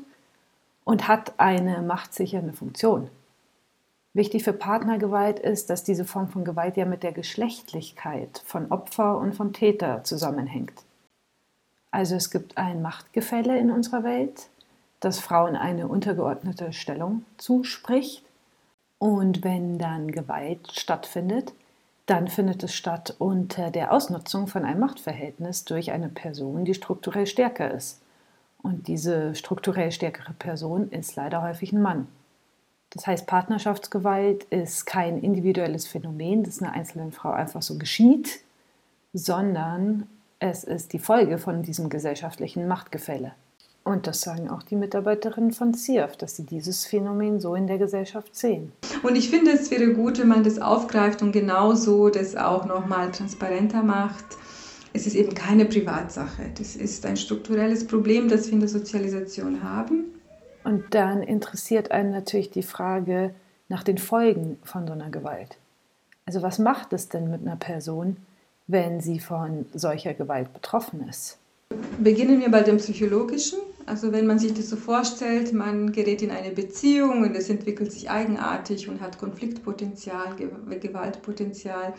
und 0.84 1.08
hat 1.08 1.34
eine 1.38 1.82
machtsichernde 1.82 2.52
Funktion. 2.52 3.08
Wichtig 4.12 4.42
für 4.42 4.52
Partnergewalt 4.52 5.38
ist, 5.38 5.70
dass 5.70 5.84
diese 5.84 6.04
Form 6.04 6.28
von 6.28 6.44
Gewalt 6.44 6.76
ja 6.76 6.84
mit 6.84 7.04
der 7.04 7.12
Geschlechtlichkeit 7.12 8.42
von 8.44 8.72
Opfer 8.72 9.18
und 9.18 9.34
von 9.34 9.52
Täter 9.52 10.02
zusammenhängt. 10.02 10.82
Also 11.92 12.16
es 12.16 12.30
gibt 12.30 12.58
ein 12.58 12.82
Machtgefälle 12.82 13.58
in 13.58 13.70
unserer 13.70 14.02
Welt, 14.02 14.48
das 14.98 15.20
Frauen 15.20 15.54
eine 15.54 15.86
untergeordnete 15.86 16.72
Stellung 16.72 17.24
zuspricht 17.36 18.24
und 19.00 19.42
wenn 19.42 19.78
dann 19.78 20.12
Gewalt 20.12 20.72
stattfindet, 20.72 21.54
dann 22.04 22.28
findet 22.28 22.62
es 22.62 22.74
statt 22.74 23.16
unter 23.18 23.70
der 23.70 23.92
Ausnutzung 23.92 24.46
von 24.46 24.64
einem 24.64 24.80
Machtverhältnis 24.80 25.64
durch 25.64 25.90
eine 25.90 26.10
Person, 26.10 26.66
die 26.66 26.74
strukturell 26.74 27.26
stärker 27.26 27.72
ist. 27.72 28.02
Und 28.62 28.88
diese 28.88 29.34
strukturell 29.34 29.90
stärkere 29.90 30.34
Person 30.34 30.90
ist 30.90 31.16
leider 31.16 31.40
häufig 31.40 31.72
ein 31.72 31.80
Mann. 31.80 32.08
Das 32.90 33.06
heißt, 33.06 33.26
Partnerschaftsgewalt 33.26 34.44
ist 34.44 34.84
kein 34.84 35.22
individuelles 35.22 35.86
Phänomen, 35.86 36.44
das 36.44 36.60
einer 36.60 36.72
einzelnen 36.72 37.12
Frau 37.12 37.30
einfach 37.30 37.62
so 37.62 37.78
geschieht, 37.78 38.40
sondern 39.14 40.06
es 40.40 40.62
ist 40.62 40.92
die 40.92 40.98
Folge 40.98 41.38
von 41.38 41.62
diesem 41.62 41.88
gesellschaftlichen 41.88 42.68
Machtgefälle. 42.68 43.32
Und 43.82 44.06
das 44.06 44.20
sagen 44.20 44.50
auch 44.50 44.62
die 44.62 44.76
Mitarbeiterinnen 44.76 45.52
von 45.52 45.74
CIAF, 45.74 46.16
dass 46.16 46.36
sie 46.36 46.44
dieses 46.44 46.84
Phänomen 46.86 47.40
so 47.40 47.54
in 47.54 47.66
der 47.66 47.78
Gesellschaft 47.78 48.36
sehen. 48.36 48.72
Und 49.02 49.16
ich 49.16 49.30
finde, 49.30 49.52
es 49.52 49.70
wäre 49.70 49.94
gut, 49.94 50.18
wenn 50.18 50.28
man 50.28 50.44
das 50.44 50.60
aufgreift 50.60 51.22
und 51.22 51.32
genauso 51.32 52.10
das 52.10 52.36
auch 52.36 52.66
nochmal 52.66 53.10
transparenter 53.10 53.82
macht. 53.82 54.24
Es 54.92 55.06
ist 55.06 55.14
eben 55.14 55.34
keine 55.34 55.64
Privatsache. 55.64 56.50
Das 56.58 56.76
ist 56.76 57.06
ein 57.06 57.16
strukturelles 57.16 57.86
Problem, 57.86 58.28
das 58.28 58.46
wir 58.46 58.54
in 58.54 58.60
der 58.60 58.68
Sozialisation 58.68 59.62
haben. 59.62 60.04
Und 60.64 60.84
dann 60.90 61.22
interessiert 61.22 61.90
einen 61.90 62.10
natürlich 62.10 62.50
die 62.50 62.62
Frage 62.62 63.34
nach 63.68 63.82
den 63.82 63.98
Folgen 63.98 64.58
von 64.62 64.86
so 64.86 64.92
einer 64.92 65.10
Gewalt. 65.10 65.56
Also 66.26 66.42
was 66.42 66.58
macht 66.58 66.92
es 66.92 67.08
denn 67.08 67.30
mit 67.30 67.40
einer 67.40 67.56
Person, 67.56 68.18
wenn 68.66 69.00
sie 69.00 69.20
von 69.20 69.66
solcher 69.72 70.12
Gewalt 70.12 70.52
betroffen 70.52 71.08
ist? 71.08 71.38
Beginnen 71.98 72.40
wir 72.40 72.50
bei 72.50 72.62
dem 72.62 72.76
Psychologischen. 72.76 73.58
Also 73.86 74.12
wenn 74.12 74.26
man 74.26 74.38
sich 74.38 74.54
das 74.54 74.68
so 74.68 74.76
vorstellt, 74.76 75.52
man 75.52 75.92
gerät 75.92 76.22
in 76.22 76.30
eine 76.30 76.50
Beziehung 76.50 77.22
und 77.22 77.34
es 77.34 77.48
entwickelt 77.48 77.92
sich 77.92 78.10
eigenartig 78.10 78.88
und 78.88 79.00
hat 79.00 79.18
Konfliktpotenzial, 79.18 80.36
Gewaltpotenzial. 80.80 81.94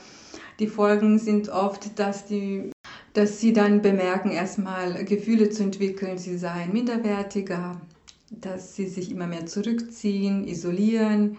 Die 0.59 0.67
Folgen 0.67 1.19
sind 1.19 1.49
oft, 1.49 1.99
dass, 1.99 2.25
die, 2.25 2.71
dass 3.13 3.39
sie 3.39 3.53
dann 3.53 3.81
bemerken, 3.81 4.31
erstmal 4.31 5.03
Gefühle 5.05 5.49
zu 5.49 5.63
entwickeln, 5.63 6.17
sie 6.17 6.37
seien 6.37 6.71
minderwertiger, 6.71 7.81
dass 8.29 8.75
sie 8.75 8.87
sich 8.87 9.11
immer 9.11 9.27
mehr 9.27 9.45
zurückziehen, 9.45 10.47
isolieren, 10.47 11.37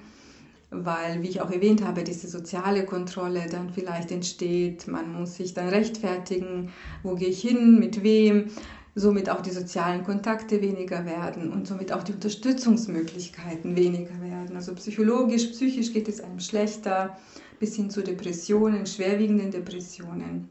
weil, 0.71 1.23
wie 1.23 1.29
ich 1.29 1.41
auch 1.41 1.51
erwähnt 1.51 1.85
habe, 1.85 2.03
diese 2.03 2.29
soziale 2.29 2.85
Kontrolle 2.85 3.47
dann 3.51 3.71
vielleicht 3.71 4.11
entsteht. 4.11 4.89
Man 4.89 5.13
muss 5.13 5.37
sich 5.37 5.55
dann 5.55 5.69
rechtfertigen, 5.69 6.71
wo 7.03 7.15
gehe 7.15 7.29
ich 7.29 7.41
hin, 7.41 7.79
mit 7.79 8.03
wem, 8.03 8.47
somit 8.95 9.31
auch 9.31 9.41
die 9.41 9.51
sozialen 9.51 10.05
Kontakte 10.05 10.61
weniger 10.61 11.07
werden 11.07 11.51
und 11.53 11.67
somit 11.67 11.93
auch 11.93 12.03
die 12.03 12.13
Unterstützungsmöglichkeiten 12.13 13.75
weniger 13.75 14.21
werden. 14.21 14.55
Also 14.57 14.75
psychologisch, 14.75 15.47
psychisch 15.47 15.93
geht 15.93 16.09
es 16.09 16.21
einem 16.21 16.41
schlechter, 16.41 17.17
bis 17.59 17.77
hin 17.77 17.91
zu 17.91 18.03
Depressionen, 18.03 18.87
schwerwiegenden 18.87 19.51
Depressionen, 19.51 20.49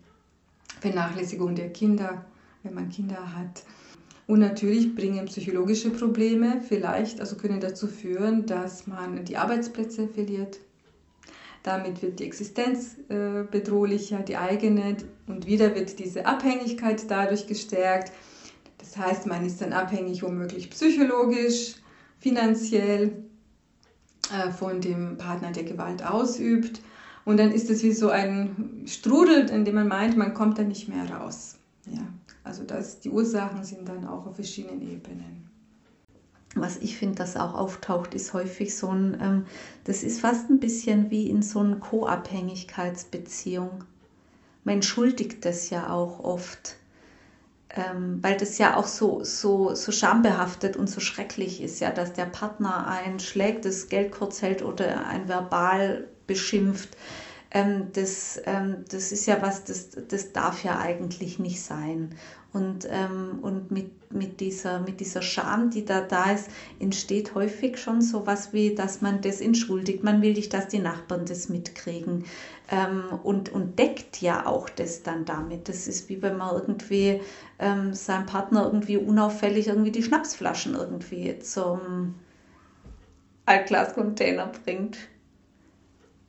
Vernachlässigung 0.79 1.53
der 1.55 1.69
Kinder, 1.69 2.25
wenn 2.63 2.73
man 2.73 2.89
Kinder 2.89 3.35
hat. 3.35 3.63
Und 4.27 4.39
natürlich 4.39 4.95
bringen 4.95 5.25
psychologische 5.25 5.89
Probleme 5.89 6.61
vielleicht, 6.67 7.19
also 7.19 7.35
können 7.35 7.59
dazu 7.59 7.87
führen, 7.87 8.45
dass 8.45 8.87
man 8.87 9.25
die 9.25 9.37
Arbeitsplätze 9.37 10.07
verliert. 10.07 10.59
Damit 11.63 12.01
wird 12.01 12.19
die 12.19 12.23
Existenz 12.23 12.95
äh, 13.09 13.43
bedrohlicher, 13.43 14.19
die 14.19 14.37
eigene, 14.37 14.97
und 15.27 15.45
wieder 15.45 15.75
wird 15.75 15.99
diese 15.99 16.25
Abhängigkeit 16.25 17.03
dadurch 17.09 17.45
gestärkt. 17.45 18.11
Das 18.81 18.97
heißt, 18.97 19.27
man 19.27 19.45
ist 19.45 19.61
dann 19.61 19.71
abhängig 19.71 20.21
womöglich 20.21 20.69
psychologisch, 20.69 21.75
finanziell 22.19 23.23
äh, 24.31 24.51
von 24.51 24.81
dem 24.81 25.17
Partner, 25.17 25.51
der 25.51 25.63
Gewalt 25.63 26.03
ausübt. 26.03 26.81
Und 27.23 27.37
dann 27.37 27.51
ist 27.51 27.69
es 27.69 27.83
wie 27.83 27.93
so 27.93 28.09
ein 28.09 28.83
Strudel, 28.85 29.49
in 29.49 29.63
dem 29.63 29.75
man 29.75 29.87
meint, 29.87 30.17
man 30.17 30.33
kommt 30.33 30.57
da 30.57 30.63
nicht 30.63 30.89
mehr 30.89 31.09
raus. 31.09 31.55
Ja. 31.85 32.01
Also 32.43 32.63
das, 32.63 32.99
die 32.99 33.11
Ursachen 33.11 33.63
sind 33.63 33.87
dann 33.87 34.07
auch 34.07 34.25
auf 34.25 34.35
verschiedenen 34.35 34.81
Ebenen. 34.81 35.47
Was 36.55 36.77
ich 36.77 36.97
finde, 36.97 37.15
das 37.15 37.37
auch 37.37 37.53
auftaucht, 37.53 38.13
ist 38.13 38.33
häufig 38.33 38.75
so 38.75 38.89
ein, 38.89 39.17
ähm, 39.21 39.45
das 39.85 40.03
ist 40.03 40.19
fast 40.19 40.49
ein 40.49 40.59
bisschen 40.59 41.09
wie 41.09 41.29
in 41.29 41.43
so 41.43 41.59
einer 41.59 41.77
Co-Abhängigkeitsbeziehung. 41.77 43.85
Man 44.63 44.75
entschuldigt 44.75 45.43
das 45.45 45.69
ja 45.69 45.89
auch 45.89 46.19
oft, 46.19 46.75
ähm, 47.75 48.19
weil 48.21 48.37
das 48.37 48.57
ja 48.57 48.75
auch 48.77 48.87
so, 48.87 49.23
so, 49.23 49.75
so 49.75 49.91
schambehaftet 49.91 50.75
und 50.75 50.89
so 50.89 50.99
schrecklich 50.99 51.61
ist, 51.61 51.79
ja, 51.79 51.91
dass 51.91 52.13
der 52.13 52.25
Partner 52.25 52.87
einen 52.87 53.19
schlägt, 53.19 53.65
das 53.65 53.89
Geld 53.89 54.11
kurz 54.11 54.41
hält 54.41 54.61
oder 54.61 55.07
ein 55.07 55.27
verbal 55.27 56.07
beschimpft 56.27 56.89
ähm, 57.51 57.91
das, 57.93 58.41
ähm, 58.45 58.85
das 58.89 59.11
ist 59.11 59.25
ja 59.25 59.41
was, 59.41 59.65
das, 59.65 59.89
das 60.07 60.31
darf 60.31 60.63
ja 60.63 60.79
eigentlich 60.79 61.37
nicht 61.37 61.61
sein. 61.61 62.15
Und, 62.53 62.85
ähm, 62.89 63.39
und 63.41 63.71
mit, 63.71 64.11
mit, 64.11 64.41
dieser, 64.41 64.79
mit 64.79 64.99
dieser 64.99 65.21
Scham, 65.21 65.69
die 65.69 65.85
da 65.85 66.01
da 66.01 66.31
ist, 66.31 66.49
entsteht 66.79 67.33
häufig 67.33 67.77
schon 67.77 68.01
so 68.01 68.27
was 68.27 68.51
wie, 68.51 68.75
dass 68.75 69.01
man 69.01 69.21
das 69.21 69.39
entschuldigt. 69.39 70.03
Man 70.03 70.21
will 70.21 70.33
nicht, 70.33 70.53
dass 70.53 70.67
die 70.67 70.79
Nachbarn 70.79 71.25
das 71.25 71.47
mitkriegen. 71.47 72.25
Ähm, 72.69 73.03
und, 73.23 73.53
und 73.53 73.79
deckt 73.79 74.21
ja 74.21 74.45
auch 74.45 74.69
das 74.69 75.03
dann 75.03 75.23
damit. 75.23 75.69
Das 75.69 75.87
ist 75.87 76.09
wie 76.09 76.21
wenn 76.21 76.37
man 76.37 76.55
irgendwie 76.55 77.21
ähm, 77.59 77.93
seinem 77.93 78.25
Partner 78.25 78.65
irgendwie 78.65 78.97
unauffällig 78.97 79.67
irgendwie 79.67 79.91
die 79.91 80.03
Schnapsflaschen 80.03 80.75
irgendwie 80.75 81.39
zum 81.39 82.15
Altglascontainer 83.45 84.51
bringt. 84.65 84.97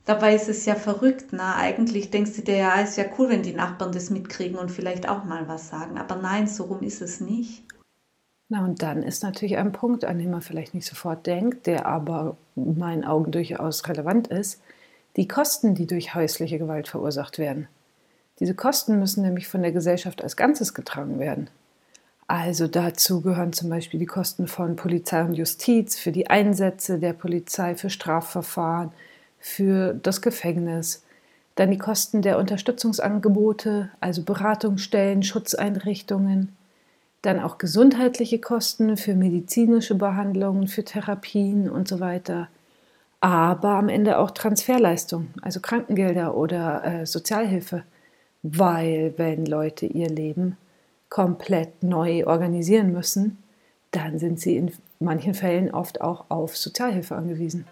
Dabei 0.05 0.35
ist 0.35 0.49
es 0.49 0.67
ja 0.67 0.75
verrückt, 0.75 1.27
na 1.31 1.57
eigentlich 1.57 2.11
denkst 2.11 2.35
du 2.35 2.43
dir 2.43 2.57
ja, 2.57 2.81
ist 2.81 2.97
ja 2.97 3.05
cool, 3.19 3.29
wenn 3.29 3.43
die 3.43 3.53
Nachbarn 3.53 3.93
das 3.93 4.11
mitkriegen 4.11 4.59
und 4.59 4.71
vielleicht 4.71 5.09
auch 5.09 5.25
mal 5.25 5.47
was 5.47 5.69
sagen. 5.69 5.97
Aber 5.97 6.17
nein, 6.17 6.49
so 6.49 6.65
rum 6.65 6.83
ist 6.83 7.03
es 7.03 7.21
nicht. 7.21 7.63
Na 8.49 8.65
und 8.65 8.83
dann 8.83 9.03
ist 9.03 9.23
natürlich 9.23 9.57
ein 9.57 9.73
Punkt, 9.73 10.05
an 10.05 10.19
den 10.19 10.31
man 10.31 10.43
vielleicht 10.43 10.75
nicht 10.75 10.87
sofort 10.87 11.27
denkt, 11.27 11.67
der 11.67 11.87
aber 11.87 12.37
in 12.57 12.77
meinen 12.77 13.05
Augen 13.05 13.31
durchaus 13.31 13.89
relevant 13.89 14.27
ist, 14.27 14.61
die 15.17 15.29
Kosten, 15.29 15.75
die 15.75 15.87
durch 15.87 16.15
häusliche 16.15 16.59
Gewalt 16.59 16.89
verursacht 16.89 17.39
werden. 17.39 17.69
Diese 18.41 18.55
Kosten 18.55 18.99
müssen 18.99 19.23
nämlich 19.23 19.47
von 19.47 19.63
der 19.63 19.73
Gesellschaft 19.73 20.23
als 20.23 20.37
Ganzes 20.37 20.75
getragen 20.75 21.19
werden. 21.19 21.49
Also 22.27 22.67
dazu 22.67 23.21
gehören 23.21 23.53
zum 23.53 23.69
Beispiel 23.69 24.01
die 24.01 24.07
Kosten 24.07 24.49
von 24.49 24.75
Polizei 24.75 25.23
und 25.23 25.35
Justiz, 25.35 25.99
für 25.99 26.13
die 26.13 26.29
Einsätze 26.29 26.99
der 26.99 27.13
Polizei, 27.13 27.75
für 27.75 27.91
Strafverfahren, 27.91 28.91
für 29.43 29.93
das 29.93 30.23
Gefängnis, 30.23 31.03
dann 31.57 31.73
die 31.73 31.79
Kosten 31.79 32.23
der 32.23 32.39
Unterstützungsangebote, 32.39 33.91
also 34.01 34.23
Beratungsstellen, 34.23 35.25
Schutzeinrichtungen, 35.25 36.57
dann 37.23 37.41
auch 37.41 37.59
gesundheitliche 37.59 38.39
Kosten 38.39 38.97
für 38.97 39.15
medizinische 39.15 39.97
Behandlungen, 39.97 40.69
für 40.69 40.85
Therapien 40.85 41.69
und 41.69 41.89
so 41.89 41.99
weiter, 41.99 42.49
aber 43.21 43.71
am 43.71 43.89
Ende 43.89 44.19
auch 44.19 44.31
Transferleistungen, 44.31 45.35
also 45.43 45.61
Krankengelder 45.61 46.37
oder 46.37 46.85
äh, 46.85 47.07
Sozialhilfe, 47.07 47.83
weil 48.43 49.15
wenn 49.17 49.45
Leute 49.45 49.87
ihr 49.87 50.09
Leben 50.09 50.57
komplett 51.09 51.83
neu 51.83 52.27
organisieren 52.27 52.93
müssen, 52.93 53.39
dann 53.91 54.19
sind 54.21 54.41
sie 54.41 54.57
in 54.57 54.73
manchen 55.01 55.35
Fällen 55.35 55.73
oft 55.73 56.01
auch 56.01 56.27
auf 56.31 56.57
Sozialhilfe 56.57 57.17
angewiesen. 57.17 57.67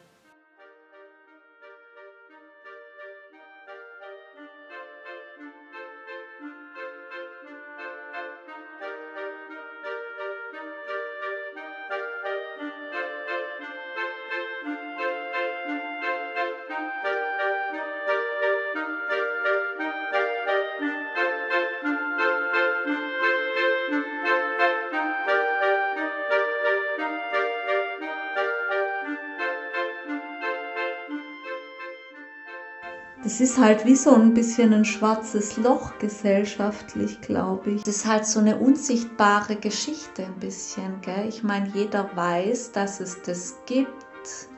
Das 33.30 33.40
ist 33.40 33.58
halt 33.58 33.86
wie 33.86 33.94
so 33.94 34.12
ein 34.12 34.34
bisschen 34.34 34.72
ein 34.72 34.84
schwarzes 34.84 35.56
Loch 35.56 35.96
gesellschaftlich, 36.00 37.20
glaube 37.20 37.70
ich. 37.70 37.84
Das 37.84 37.98
ist 37.98 38.06
halt 38.06 38.26
so 38.26 38.40
eine 38.40 38.56
unsichtbare 38.56 39.54
Geschichte 39.54 40.24
ein 40.24 40.40
bisschen. 40.40 41.00
Gell? 41.00 41.28
Ich 41.28 41.44
meine, 41.44 41.68
jeder 41.72 42.10
weiß, 42.16 42.72
dass 42.72 42.98
es 42.98 43.22
das 43.22 43.56
gibt. 43.66 44.48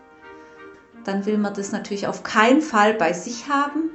Dann 1.04 1.26
will 1.26 1.36
man 1.36 1.52
das 1.52 1.70
natürlich 1.70 2.06
auf 2.06 2.22
keinen 2.22 2.62
Fall 2.62 2.94
bei 2.94 3.12
sich 3.12 3.46
haben. 3.46 3.90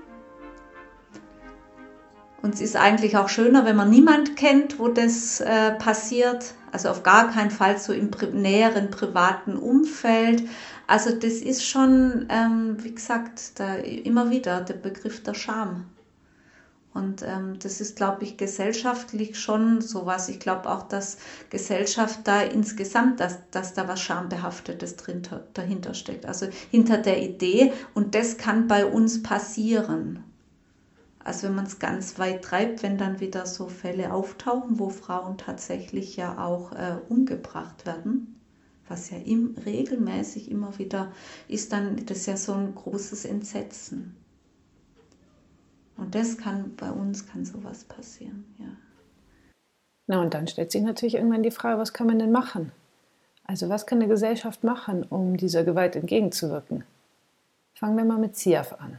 Und 2.47 2.53
es 2.53 2.61
ist 2.61 2.77
eigentlich 2.77 3.17
auch 3.17 3.27
schöner, 3.27 3.65
wenn 3.65 3.75
man 3.75 3.89
niemand 3.89 4.37
kennt, 4.37 4.79
wo 4.79 4.87
das 4.87 5.41
äh, 5.41 5.71
passiert. 5.71 6.53
Also 6.71 6.87
auf 6.87 7.03
gar 7.03 7.29
keinen 7.29 7.51
Fall 7.51 7.77
so 7.77 7.91
im 7.91 8.09
pri 8.09 8.27
näheren 8.27 8.89
privaten 8.89 9.57
Umfeld. 9.57 10.43
Also 10.87 11.09
das 11.09 11.33
ist 11.41 11.65
schon, 11.65 12.25
ähm, 12.29 12.77
wie 12.81 12.95
gesagt, 12.95 13.59
da 13.59 13.75
immer 13.75 14.29
wieder 14.29 14.61
der 14.61 14.75
Begriff 14.75 15.21
der 15.23 15.33
Scham. 15.33 15.87
Und 16.93 17.21
ähm, 17.21 17.59
das 17.61 17.81
ist, 17.81 17.97
glaube 17.97 18.23
ich, 18.23 18.37
gesellschaftlich 18.37 19.37
schon 19.37 19.81
sowas. 19.81 20.29
Ich 20.29 20.39
glaube 20.39 20.69
auch, 20.69 20.83
dass 20.83 21.17
Gesellschaft 21.49 22.21
da 22.23 22.43
insgesamt, 22.43 23.19
dass, 23.19 23.39
dass 23.51 23.73
da 23.73 23.89
was 23.89 23.99
Schambehaftetes 23.99 24.95
drin, 24.95 25.21
dahinter 25.53 25.93
steckt. 25.93 26.25
Also 26.25 26.47
hinter 26.71 26.97
der 26.97 27.21
Idee. 27.21 27.73
Und 27.93 28.15
das 28.15 28.37
kann 28.37 28.69
bei 28.69 28.85
uns 28.85 29.21
passieren. 29.21 30.23
Also 31.27 31.49
wenn 31.49 31.55
man 31.55 31.65
es 31.65 31.77
ganz 31.77 32.19
weit 32.19 32.41
treibt, 32.41 32.83
wenn 32.83 32.97
dann 32.97 33.19
wieder 33.19 33.45
so 33.45 33.67
Fälle 33.67 34.13
auftauchen, 34.13 34.79
wo 34.79 34.87
Frauen 34.87 35.37
tatsächlich 35.37 36.15
ja 36.15 36.37
auch 36.37 36.71
äh, 36.71 36.99
umgebracht 37.09 37.85
werden, 37.85 38.39
was 38.87 39.09
ja 39.09 39.17
im, 39.17 39.53
regelmäßig 39.65 40.49
immer 40.49 40.79
wieder 40.79 41.11
ist, 41.49 41.73
dann 41.73 42.05
das 42.05 42.27
ja 42.27 42.37
so 42.37 42.53
ein 42.53 42.73
großes 42.73 43.25
Entsetzen. 43.25 44.15
Und 45.97 46.15
das 46.15 46.37
kann 46.37 46.77
bei 46.77 46.91
uns 46.91 47.27
kann 47.27 47.43
sowas 47.43 47.83
passieren, 47.83 48.45
ja. 48.57 48.69
Na 50.07 50.21
und 50.21 50.33
dann 50.33 50.47
stellt 50.47 50.71
sich 50.71 50.81
natürlich 50.81 51.15
irgendwann 51.15 51.43
die 51.43 51.51
Frage, 51.51 51.77
was 51.77 51.91
kann 51.91 52.07
man 52.07 52.19
denn 52.19 52.31
machen? 52.31 52.71
Also 53.43 53.67
was 53.67 53.85
kann 53.85 53.97
eine 53.97 54.07
Gesellschaft 54.07 54.63
machen, 54.63 55.03
um 55.03 55.35
dieser 55.35 55.65
Gewalt 55.65 55.97
entgegenzuwirken? 55.97 56.85
Fangen 57.73 57.97
wir 57.97 58.05
mal 58.05 58.17
mit 58.17 58.37
CIAF 58.37 58.71
an. 58.79 58.97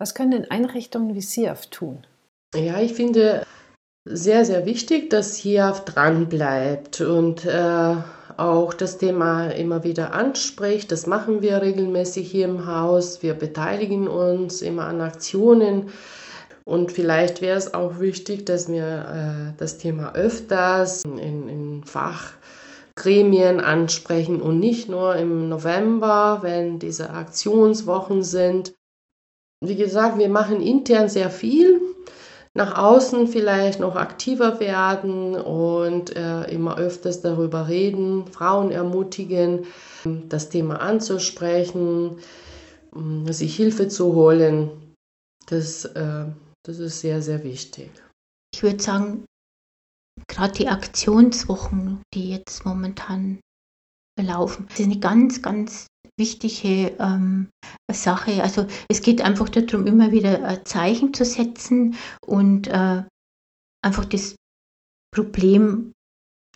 Was 0.00 0.14
können 0.14 0.30
denn 0.30 0.50
Einrichtungen 0.50 1.14
wie 1.14 1.20
SIAF 1.20 1.66
tun? 1.66 2.06
Ja, 2.54 2.80
ich 2.80 2.94
finde 2.94 3.44
sehr, 4.06 4.46
sehr 4.46 4.64
wichtig, 4.64 5.10
dass 5.10 5.36
SIAF 5.36 5.84
dranbleibt 5.84 7.02
und 7.02 7.44
äh, 7.44 7.96
auch 8.38 8.72
das 8.72 8.96
Thema 8.96 9.48
immer 9.50 9.84
wieder 9.84 10.14
anspricht. 10.14 10.90
Das 10.90 11.06
machen 11.06 11.42
wir 11.42 11.60
regelmäßig 11.60 12.30
hier 12.30 12.46
im 12.46 12.66
Haus. 12.66 13.22
Wir 13.22 13.34
beteiligen 13.34 14.08
uns 14.08 14.62
immer 14.62 14.86
an 14.86 15.02
Aktionen. 15.02 15.90
Und 16.64 16.92
vielleicht 16.92 17.42
wäre 17.42 17.58
es 17.58 17.74
auch 17.74 18.00
wichtig, 18.00 18.46
dass 18.46 18.70
wir 18.70 19.52
äh, 19.52 19.58
das 19.58 19.76
Thema 19.76 20.14
öfters 20.14 21.02
in, 21.04 21.46
in 21.46 21.84
Fachgremien 21.84 23.60
ansprechen 23.60 24.40
und 24.40 24.60
nicht 24.60 24.88
nur 24.88 25.16
im 25.16 25.50
November, 25.50 26.38
wenn 26.40 26.78
diese 26.78 27.10
Aktionswochen 27.10 28.22
sind. 28.22 28.72
Wie 29.62 29.76
gesagt, 29.76 30.18
wir 30.18 30.28
machen 30.28 30.60
intern 30.62 31.08
sehr 31.08 31.30
viel. 31.30 31.80
Nach 32.54 32.76
außen 32.76 33.28
vielleicht 33.28 33.78
noch 33.78 33.94
aktiver 33.94 34.58
werden 34.58 35.36
und 35.36 36.16
äh, 36.16 36.50
immer 36.50 36.78
öfters 36.78 37.20
darüber 37.20 37.68
reden, 37.68 38.26
Frauen 38.26 38.72
ermutigen, 38.72 39.66
das 40.04 40.48
Thema 40.48 40.80
anzusprechen, 40.80 42.18
mm, 42.92 43.26
sich 43.28 43.54
Hilfe 43.54 43.86
zu 43.86 44.14
holen. 44.14 44.94
Das, 45.46 45.84
äh, 45.84 46.24
das 46.64 46.78
ist 46.80 47.00
sehr, 47.00 47.22
sehr 47.22 47.44
wichtig. 47.44 47.90
Ich 48.52 48.64
würde 48.64 48.82
sagen, 48.82 49.24
gerade 50.26 50.54
die 50.54 50.68
Aktionswochen, 50.68 52.02
die 52.14 52.30
jetzt 52.30 52.64
momentan 52.64 53.38
laufen, 54.20 54.66
sind 54.74 54.90
eine 54.90 55.00
ganz, 55.00 55.40
ganz 55.40 55.86
wichtige 56.18 56.96
ähm, 56.98 57.48
Sache. 57.90 58.42
Also 58.42 58.66
es 58.88 59.02
geht 59.02 59.22
einfach 59.22 59.48
darum, 59.48 59.86
immer 59.86 60.12
wieder 60.12 60.44
ein 60.44 60.64
Zeichen 60.64 61.14
zu 61.14 61.24
setzen 61.24 61.96
und 62.26 62.68
äh, 62.68 63.02
einfach 63.82 64.04
das 64.04 64.36
Problem 65.14 65.92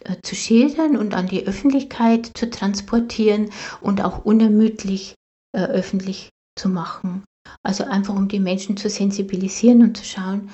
äh, 0.04 0.16
zu 0.22 0.34
schildern 0.34 0.96
und 0.96 1.14
an 1.14 1.26
die 1.26 1.46
Öffentlichkeit 1.46 2.30
zu 2.36 2.50
transportieren 2.50 3.50
und 3.80 4.02
auch 4.02 4.24
unermüdlich 4.24 5.14
äh, 5.54 5.62
öffentlich 5.62 6.30
zu 6.58 6.68
machen. 6.68 7.24
Also 7.62 7.84
einfach 7.84 8.14
um 8.14 8.28
die 8.28 8.40
Menschen 8.40 8.76
zu 8.76 8.88
sensibilisieren 8.88 9.82
und 9.82 9.96
zu 9.96 10.04
schauen, 10.04 10.50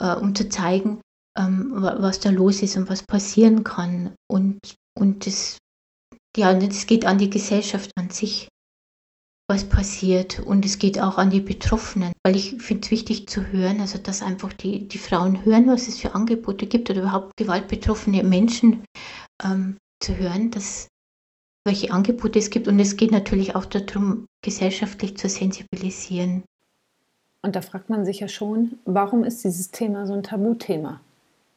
äh, 0.00 0.14
um 0.14 0.34
zu 0.34 0.48
zeigen, 0.48 1.00
ähm, 1.38 1.72
was 1.76 2.20
da 2.20 2.30
los 2.30 2.62
ist 2.62 2.76
und 2.76 2.88
was 2.88 3.02
passieren 3.02 3.64
kann. 3.64 4.14
Und, 4.30 4.58
und 4.98 5.26
das 5.26 5.58
ja, 6.36 6.52
es 6.52 6.86
geht 6.86 7.04
an 7.04 7.18
die 7.18 7.30
Gesellschaft 7.30 7.90
an 7.96 8.10
sich, 8.10 8.48
was 9.48 9.64
passiert. 9.64 10.40
Und 10.40 10.64
es 10.64 10.78
geht 10.78 11.00
auch 11.00 11.18
an 11.18 11.30
die 11.30 11.40
Betroffenen, 11.40 12.12
weil 12.24 12.36
ich 12.36 12.56
finde 12.62 12.84
es 12.84 12.90
wichtig 12.90 13.28
zu 13.28 13.46
hören, 13.46 13.80
also 13.80 13.98
dass 13.98 14.22
einfach 14.22 14.52
die, 14.52 14.88
die 14.88 14.98
Frauen 14.98 15.44
hören, 15.44 15.66
was 15.66 15.88
es 15.88 16.00
für 16.00 16.14
Angebote 16.14 16.66
gibt 16.66 16.90
oder 16.90 17.02
überhaupt 17.02 17.36
gewaltbetroffene 17.36 18.24
Menschen 18.24 18.84
ähm, 19.42 19.76
zu 20.00 20.16
hören, 20.16 20.50
dass 20.50 20.88
welche 21.66 21.92
Angebote 21.92 22.38
es 22.38 22.50
gibt. 22.50 22.68
Und 22.68 22.78
es 22.78 22.96
geht 22.96 23.10
natürlich 23.10 23.54
auch 23.54 23.64
darum, 23.64 24.26
gesellschaftlich 24.42 25.16
zu 25.16 25.28
sensibilisieren. 25.28 26.44
Und 27.42 27.56
da 27.56 27.62
fragt 27.62 27.90
man 27.90 28.04
sich 28.04 28.20
ja 28.20 28.28
schon, 28.28 28.78
warum 28.84 29.24
ist 29.24 29.44
dieses 29.44 29.70
Thema 29.70 30.06
so 30.06 30.14
ein 30.14 30.22
Tabuthema? 30.22 31.00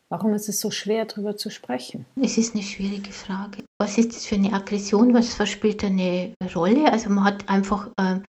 Warum 0.09 0.33
ist 0.33 0.47
es 0.47 0.61
so 0.61 0.71
schwer, 0.71 1.05
darüber 1.05 1.35
zu 1.35 1.49
sprechen? 1.49 2.05
Es 2.21 2.37
ist 2.37 2.53
eine 2.53 2.63
schwierige 2.63 3.11
Frage. 3.11 3.63
Was 3.79 3.97
ist 3.97 4.15
das 4.15 4.25
für 4.25 4.35
eine 4.35 4.53
Aggression? 4.53 5.13
Was, 5.13 5.37
spielt 5.49 5.83
eine 5.83 6.33
Rolle? 6.55 6.91
Also 6.91 7.09
man 7.09 7.25
hat 7.25 7.49
einfach 7.49 7.89
äh, 7.97 8.19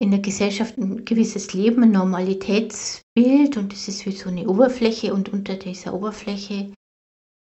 in 0.00 0.12
der 0.12 0.20
Gesellschaft 0.20 0.78
ein 0.78 1.04
gewisses 1.04 1.52
Leben, 1.54 1.82
ein 1.82 1.90
Normalitätsbild 1.90 3.56
und 3.56 3.72
es 3.72 3.88
ist 3.88 4.06
wie 4.06 4.12
so 4.12 4.28
eine 4.28 4.48
Oberfläche 4.48 5.12
und 5.12 5.28
unter 5.28 5.56
dieser 5.56 5.92
Oberfläche 5.92 6.72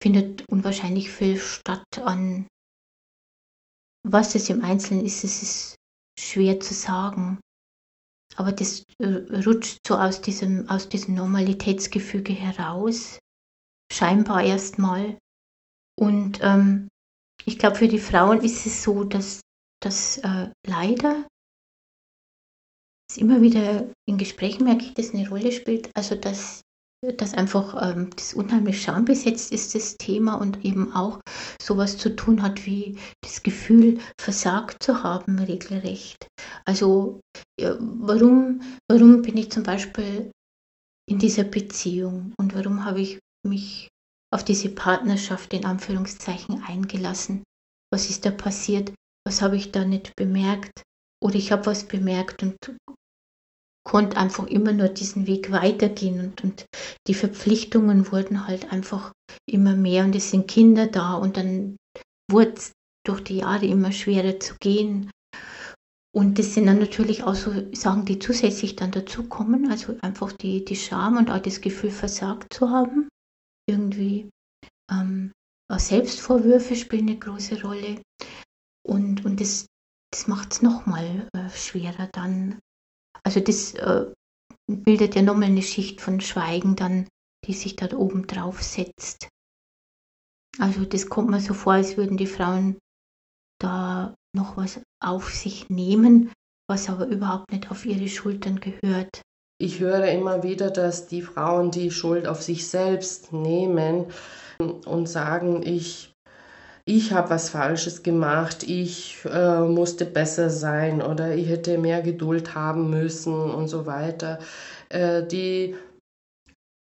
findet 0.03 0.49
unwahrscheinlich 0.49 1.11
viel 1.11 1.39
statt 1.39 1.85
an 2.05 2.47
was 4.03 4.35
es 4.35 4.49
im 4.49 4.65
Einzelnen 4.65 5.05
ist, 5.05 5.25
es 5.25 5.43
ist 5.43 5.75
schwer 6.19 6.61
zu 6.61 6.75
sagen. 6.75 7.41
Aber 8.37 8.53
das 8.53 8.85
äh, 8.99 9.43
rutscht 9.45 9.79
so 9.87 9.97
aus 9.97 10.21
diesem, 10.21 10.69
aus 10.69 10.89
diesem 10.89 11.15
Normalitätsgefüge 11.15 12.33
heraus 12.33 13.19
scheinbar 13.93 14.43
erstmal. 14.43 15.19
Und 15.99 16.41
ähm, 16.43 16.89
ich 17.45 17.59
glaube, 17.59 17.77
für 17.77 17.89
die 17.89 17.99
Frauen 17.99 18.41
ist 18.41 18.67
es 18.67 18.83
so, 18.83 19.05
dass 19.05 19.41
das 19.83 20.19
äh, 20.19 20.51
leider 20.67 21.27
immer 23.17 23.41
wieder 23.41 23.91
in 24.09 24.19
Gesprächen 24.19 24.65
merke 24.65 24.85
ich, 24.85 24.95
dass 24.95 25.15
eine 25.15 25.29
Rolle 25.29 25.53
spielt. 25.53 25.91
Also 25.95 26.15
dass, 26.15 26.61
dass 27.17 27.35
einfach 27.35 27.91
ähm, 27.91 28.11
das 28.15 28.35
unheimlich 28.35 28.83
schambesetzt 28.83 29.53
ist, 29.53 29.75
das 29.75 29.97
Thema 29.97 30.35
und 30.35 30.65
eben 30.65 30.93
auch 30.93 31.21
sowas 31.61 31.99
zu 31.99 32.15
tun 32.15 32.43
hat 32.43 32.67
wie 32.67 32.99
das 33.23 33.43
Gefühl, 33.43 33.99
versagt 34.21 34.83
zu 34.83 35.03
haben, 35.03 35.39
regelrecht. 35.39 36.29
Also 36.65 37.21
ja, 37.59 37.77
warum, 37.81 38.63
warum 38.89 39.23
bin 39.23 39.37
ich 39.37 39.51
zum 39.51 39.63
Beispiel 39.63 40.31
in 41.09 41.19
dieser 41.19 41.45
Beziehung 41.45 42.33
und 42.39 42.55
warum 42.55 42.85
habe 42.85 43.01
ich 43.01 43.19
mich 43.43 43.89
auf 44.33 44.45
diese 44.45 44.69
Partnerschaft 44.69 45.53
in 45.53 45.65
Anführungszeichen 45.65 46.63
eingelassen. 46.63 47.43
Was 47.93 48.11
ist 48.11 48.25
da 48.25 48.31
passiert? 48.31 48.93
Was 49.27 49.43
habe 49.43 49.57
ich 49.57 49.73
da 49.73 49.85
nicht 49.85 50.15
bemerkt? 50.17 50.83
Oder 51.23 51.35
ich 51.35 51.53
habe 51.53 51.67
was 51.67 51.85
bemerkt 51.85 52.43
und 52.43 52.57
konnte 53.85 54.17
einfach 54.17 54.47
immer 54.47 54.73
nur 54.73 54.89
diesen 54.89 55.27
Weg 55.27 55.51
weitergehen 55.51 56.21
und, 56.21 56.45
und 56.45 56.67
die 57.09 57.15
Verpflichtungen 57.15 58.11
wurden 58.13 58.47
halt 58.47 58.73
einfach 58.73 59.13
immer 59.49 59.75
mehr 59.75 60.05
und 60.05 60.15
es 60.15 60.31
sind 60.31 60.49
Kinder 60.49 60.87
da 60.87 61.15
und 61.15 61.37
dann 61.37 61.77
wurde 62.31 62.53
es 62.53 62.73
durch 63.05 63.23
die 63.23 63.39
Jahre 63.39 63.67
immer 63.67 63.93
schwerer 63.93 64.39
zu 64.39 64.55
gehen. 64.61 65.11
Und 66.13 66.39
das 66.39 66.55
sind 66.55 66.67
dann 66.67 66.79
natürlich 66.79 67.23
auch 67.23 67.35
so 67.35 67.53
Sachen, 67.73 68.05
die 68.05 68.19
zusätzlich 68.19 68.77
dann 68.77 68.91
dazukommen, 68.91 69.71
also 69.71 69.97
einfach 70.03 70.33
die, 70.33 70.65
die 70.65 70.77
Scham 70.77 71.17
und 71.17 71.31
auch 71.31 71.39
das 71.39 71.61
Gefühl, 71.61 71.91
versagt 71.91 72.53
zu 72.53 72.71
haben 72.71 73.09
irgendwie. 73.71 74.31
Ähm, 74.91 75.33
auch 75.71 75.79
Selbstvorwürfe 75.79 76.75
spielen 76.75 77.09
eine 77.09 77.19
große 77.19 77.63
Rolle. 77.63 78.03
Und, 78.87 79.25
und 79.25 79.41
das, 79.41 79.67
das 80.13 80.27
macht 80.27 80.53
es 80.53 80.63
nochmal 80.63 81.29
äh, 81.35 81.49
schwerer 81.51 82.09
dann. 82.13 82.59
Also 83.23 83.41
das 83.41 83.75
äh, 83.75 84.13
bildet 84.67 85.15
ja 85.15 85.23
nochmal 85.23 85.49
eine 85.49 85.63
Schicht 85.63 86.01
von 86.01 86.21
Schweigen 86.21 86.77
dann, 86.77 87.09
die 87.47 87.53
sich 87.53 87.77
da 87.77 87.91
oben 87.97 88.27
drauf 88.27 88.63
setzt. 88.63 89.29
Also 90.59 90.85
das 90.85 91.09
kommt 91.09 91.31
mir 91.31 91.41
so 91.41 91.55
vor, 91.55 91.75
als 91.75 91.97
würden 91.97 92.17
die 92.17 92.27
Frauen 92.27 92.79
da 93.61 94.15
noch 94.35 94.57
was 94.57 94.81
auf 95.03 95.33
sich 95.33 95.69
nehmen, 95.71 96.33
was 96.69 96.89
aber 96.89 97.07
überhaupt 97.07 97.53
nicht 97.53 97.71
auf 97.71 97.85
ihre 97.85 98.09
Schultern 98.09 98.61
gehört. 98.61 99.23
Ich 99.61 99.79
höre 99.79 100.07
immer 100.07 100.43
wieder, 100.43 100.71
dass 100.71 101.07
die 101.07 101.21
Frauen 101.21 101.71
die 101.71 101.91
Schuld 101.91 102.27
auf 102.27 102.41
sich 102.41 102.67
selbst 102.67 103.31
nehmen 103.35 104.07
und 104.59 105.07
sagen, 105.07 105.63
ich, 105.63 106.15
ich 106.87 107.13
habe 107.13 107.29
was 107.29 107.51
Falsches 107.51 108.03
gemacht, 108.03 108.63
ich 108.63 109.19
äh, 109.31 109.61
musste 109.61 110.07
besser 110.07 110.49
sein 110.49 111.03
oder 111.03 111.35
ich 111.35 111.47
hätte 111.51 111.77
mehr 111.77 112.01
Geduld 112.01 112.55
haben 112.55 112.89
müssen 112.89 113.35
und 113.35 113.69
so 113.69 113.85
weiter. 113.85 114.39
Äh, 114.89 115.25
die 115.25 115.77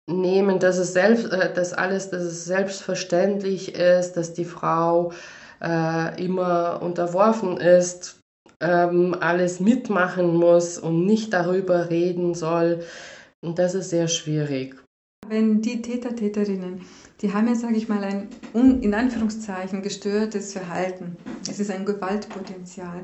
nehmen, 0.09 0.59
dass 0.59 0.77
es 0.77 0.93
selbst, 0.93 1.33
äh, 1.33 1.53
dass 1.53 1.73
alles, 1.73 2.09
dass 2.11 2.23
es 2.23 2.45
selbstverständlich 2.45 3.75
ist, 3.75 4.13
dass 4.13 4.31
die 4.31 4.45
Frau 4.45 5.11
äh, 5.61 6.23
immer 6.23 6.81
unterworfen 6.81 7.57
ist, 7.57 8.18
ähm, 8.59 9.15
alles 9.19 9.59
mitmachen 9.59 10.35
muss 10.35 10.77
und 10.77 11.05
nicht 11.05 11.33
darüber 11.33 11.89
reden 11.89 12.33
soll. 12.33 12.83
Und 13.41 13.59
das 13.59 13.75
ist 13.75 13.89
sehr 13.89 14.07
schwierig. 14.07 14.75
Wenn 15.27 15.61
die 15.61 15.81
Täter, 15.81 16.15
Täterinnen, 16.15 16.81
die 17.21 17.33
haben 17.33 17.47
ja, 17.47 17.55
sage 17.55 17.75
ich 17.75 17.87
mal, 17.87 18.03
ein 18.03 18.29
in 18.53 18.93
Anführungszeichen 18.93 19.81
gestörtes 19.81 20.53
Verhalten. 20.53 21.17
Es 21.47 21.59
ist 21.59 21.69
ein 21.69 21.85
Gewaltpotenzial. 21.85 23.03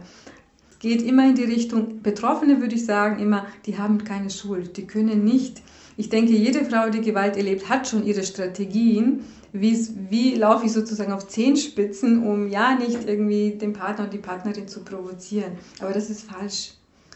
Geht 0.79 1.01
immer 1.01 1.27
in 1.27 1.35
die 1.35 1.43
Richtung, 1.43 2.01
Betroffene 2.01 2.61
würde 2.61 2.75
ich 2.75 2.85
sagen, 2.85 3.19
immer, 3.19 3.45
die 3.65 3.77
haben 3.77 4.03
keine 4.03 4.29
Schuld. 4.29 4.77
Die 4.77 4.87
können 4.87 5.23
nicht, 5.23 5.61
ich 5.97 6.09
denke, 6.09 6.33
jede 6.33 6.65
Frau, 6.65 6.89
die 6.89 7.01
Gewalt 7.01 7.37
erlebt, 7.37 7.69
hat 7.69 7.87
schon 7.87 8.05
ihre 8.05 8.23
Strategien, 8.23 9.21
wie 9.53 10.35
laufe 10.35 10.65
ich 10.65 10.73
sozusagen 10.73 11.13
auf 11.13 11.27
Zehenspitzen, 11.27 12.23
um 12.23 12.49
ja 12.49 12.75
nicht 12.75 13.07
irgendwie 13.07 13.51
den 13.51 13.73
Partner 13.73 14.05
und 14.05 14.13
die 14.13 14.17
Partnerin 14.17 14.67
zu 14.67 14.83
provozieren. 14.83 15.53
Aber 15.79 15.93
das 15.93 16.09
ist 16.09 16.29
falsch. 16.29 16.73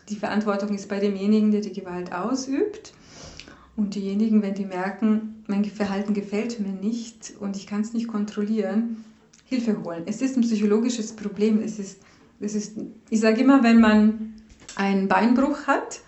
Die 0.07 0.15
Verantwortung 0.15 0.73
ist 0.73 0.87
bei 0.87 0.99
demjenigen, 0.99 1.51
der 1.51 1.61
die 1.61 1.73
Gewalt 1.73 2.13
ausübt. 2.13 2.93
Und 3.75 3.95
diejenigen, 3.95 4.41
wenn 4.41 4.55
die 4.55 4.65
merken, 4.65 5.43
mein 5.47 5.65
Verhalten 5.65 6.13
gefällt 6.13 6.59
mir 6.59 6.73
nicht 6.73 7.33
und 7.39 7.55
ich 7.55 7.67
kann 7.67 7.81
es 7.81 7.93
nicht 7.93 8.07
kontrollieren, 8.07 9.03
Hilfe 9.45 9.83
holen. 9.83 10.03
Es 10.05 10.21
ist 10.21 10.37
ein 10.37 10.41
psychologisches 10.41 11.13
Problem. 11.13 11.61
Es 11.61 11.79
ist, 11.79 11.99
es 12.39 12.55
ist, 12.55 12.77
ich 13.09 13.19
sage 13.19 13.41
immer, 13.41 13.63
wenn 13.63 13.79
man 13.79 14.35
einen 14.75 15.07
Beinbruch 15.07 15.67
hat, 15.67 16.01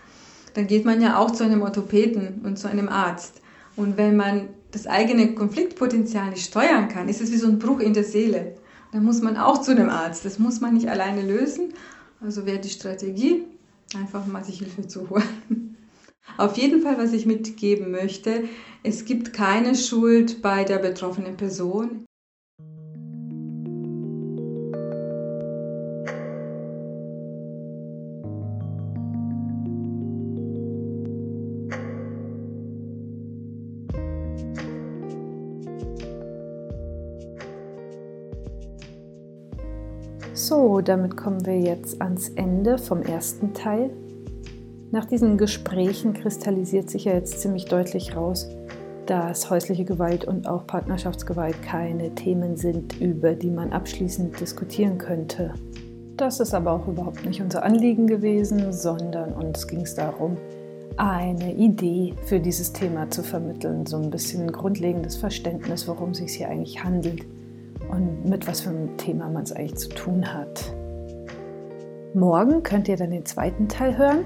dann 0.54 0.66
geht 0.66 0.84
man 0.84 1.00
ja 1.00 1.18
auch 1.18 1.30
zu 1.30 1.44
einem 1.44 1.62
Orthopäden 1.62 2.42
und 2.44 2.58
zu 2.58 2.68
einem 2.68 2.88
Arzt. 2.88 3.40
Und 3.76 3.96
wenn 3.96 4.16
man 4.16 4.48
das 4.70 4.86
eigene 4.86 5.34
Konfliktpotenzial 5.34 6.30
nicht 6.30 6.46
steuern 6.46 6.88
kann, 6.88 7.08
ist 7.08 7.20
es 7.20 7.32
wie 7.32 7.36
so 7.36 7.48
ein 7.48 7.58
Bruch 7.58 7.80
in 7.80 7.94
der 7.94 8.04
Seele. 8.04 8.56
Dann 8.92 9.04
muss 9.04 9.22
man 9.22 9.36
auch 9.36 9.60
zu 9.62 9.70
einem 9.70 9.88
Arzt. 9.88 10.24
Das 10.24 10.38
muss 10.38 10.60
man 10.60 10.74
nicht 10.74 10.88
alleine 10.88 11.22
lösen. 11.22 11.72
Also 12.20 12.46
wäre 12.46 12.58
die 12.58 12.68
Strategie, 12.68 13.44
einfach 13.94 14.26
mal 14.26 14.44
sich 14.44 14.58
Hilfe 14.58 14.86
zu 14.86 15.10
holen. 15.10 15.22
Auf 16.38 16.56
jeden 16.56 16.82
Fall, 16.82 16.98
was 16.98 17.12
ich 17.12 17.26
mitgeben 17.26 17.90
möchte, 17.90 18.44
es 18.82 19.04
gibt 19.04 19.32
keine 19.32 19.74
Schuld 19.74 20.40
bei 20.40 20.64
der 20.64 20.78
betroffenen 20.78 21.36
Person. 21.36 22.06
So, 40.34 40.80
damit 40.80 41.18
kommen 41.18 41.44
wir 41.44 41.60
jetzt 41.60 42.00
ans 42.00 42.30
Ende 42.30 42.78
vom 42.78 43.02
ersten 43.02 43.52
Teil. 43.52 43.90
Nach 44.90 45.04
diesen 45.04 45.36
Gesprächen 45.36 46.14
kristallisiert 46.14 46.88
sich 46.88 47.04
ja 47.04 47.12
jetzt 47.12 47.42
ziemlich 47.42 47.66
deutlich 47.66 48.16
raus, 48.16 48.48
dass 49.04 49.50
häusliche 49.50 49.84
Gewalt 49.84 50.24
und 50.24 50.48
auch 50.48 50.66
Partnerschaftsgewalt 50.66 51.62
keine 51.62 52.14
Themen 52.14 52.56
sind, 52.56 52.98
über 52.98 53.34
die 53.34 53.50
man 53.50 53.74
abschließend 53.74 54.40
diskutieren 54.40 54.96
könnte. 54.96 55.52
Das 56.16 56.40
ist 56.40 56.54
aber 56.54 56.72
auch 56.72 56.88
überhaupt 56.88 57.26
nicht 57.26 57.42
unser 57.42 57.62
Anliegen 57.62 58.06
gewesen, 58.06 58.72
sondern 58.72 59.34
uns 59.34 59.66
ging 59.66 59.82
es 59.82 59.94
darum, 59.94 60.38
eine 60.96 61.52
Idee 61.54 62.14
für 62.24 62.40
dieses 62.40 62.72
Thema 62.72 63.10
zu 63.10 63.22
vermitteln, 63.22 63.84
so 63.84 63.98
ein 63.98 64.08
bisschen 64.08 64.44
ein 64.44 64.52
grundlegendes 64.52 65.16
Verständnis, 65.16 65.86
worum 65.86 66.10
es 66.10 66.18
sich 66.18 66.36
hier 66.36 66.48
eigentlich 66.48 66.82
handelt 66.82 67.22
und 67.92 68.28
mit 68.28 68.48
was 68.48 68.62
für 68.62 68.70
einem 68.70 68.96
Thema 68.96 69.28
man 69.28 69.44
es 69.44 69.52
eigentlich 69.52 69.76
zu 69.76 69.90
tun 69.90 70.34
hat. 70.34 70.74
Morgen 72.14 72.64
könnt 72.64 72.88
ihr 72.88 72.96
dann 72.96 73.12
den 73.12 73.24
zweiten 73.24 73.68
Teil 73.68 73.96
hören 73.96 74.24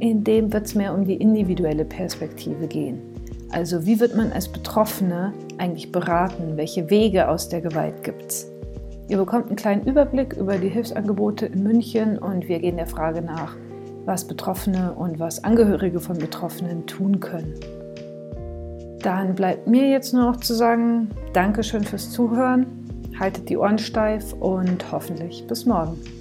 in 0.00 0.24
dem 0.24 0.50
wird 0.52 0.66
es 0.66 0.74
mehr 0.74 0.94
um 0.94 1.04
die 1.04 1.16
individuelle 1.16 1.84
Perspektive 1.84 2.66
gehen. 2.66 3.02
Also 3.50 3.84
wie 3.84 4.00
wird 4.00 4.16
man 4.16 4.32
als 4.32 4.48
Betroffene 4.48 5.34
eigentlich 5.58 5.92
beraten? 5.92 6.56
Welche 6.56 6.88
Wege 6.88 7.28
aus 7.28 7.50
der 7.50 7.60
Gewalt 7.60 8.02
gibt 8.02 8.30
es? 8.30 8.50
Ihr 9.08 9.18
bekommt 9.18 9.48
einen 9.48 9.56
kleinen 9.56 9.86
Überblick 9.86 10.32
über 10.34 10.56
die 10.56 10.68
Hilfsangebote 10.68 11.46
in 11.46 11.62
München 11.62 12.16
und 12.16 12.48
wir 12.48 12.60
gehen 12.60 12.76
der 12.76 12.86
Frage 12.86 13.20
nach, 13.20 13.56
was 14.06 14.26
Betroffene 14.26 14.92
und 14.92 15.18
was 15.18 15.44
Angehörige 15.44 16.00
von 16.00 16.16
Betroffenen 16.16 16.86
tun 16.86 17.20
können. 17.20 17.54
Dann 19.02 19.34
bleibt 19.34 19.66
mir 19.66 19.90
jetzt 19.90 20.14
nur 20.14 20.24
noch 20.24 20.36
zu 20.36 20.54
sagen, 20.54 21.10
Dankeschön 21.34 21.84
fürs 21.84 22.10
Zuhören, 22.10 22.79
haltet 23.20 23.48
die 23.50 23.58
Ohren 23.58 23.78
steif 23.78 24.32
und 24.32 24.90
hoffentlich 24.90 25.46
bis 25.46 25.66
morgen. 25.66 26.19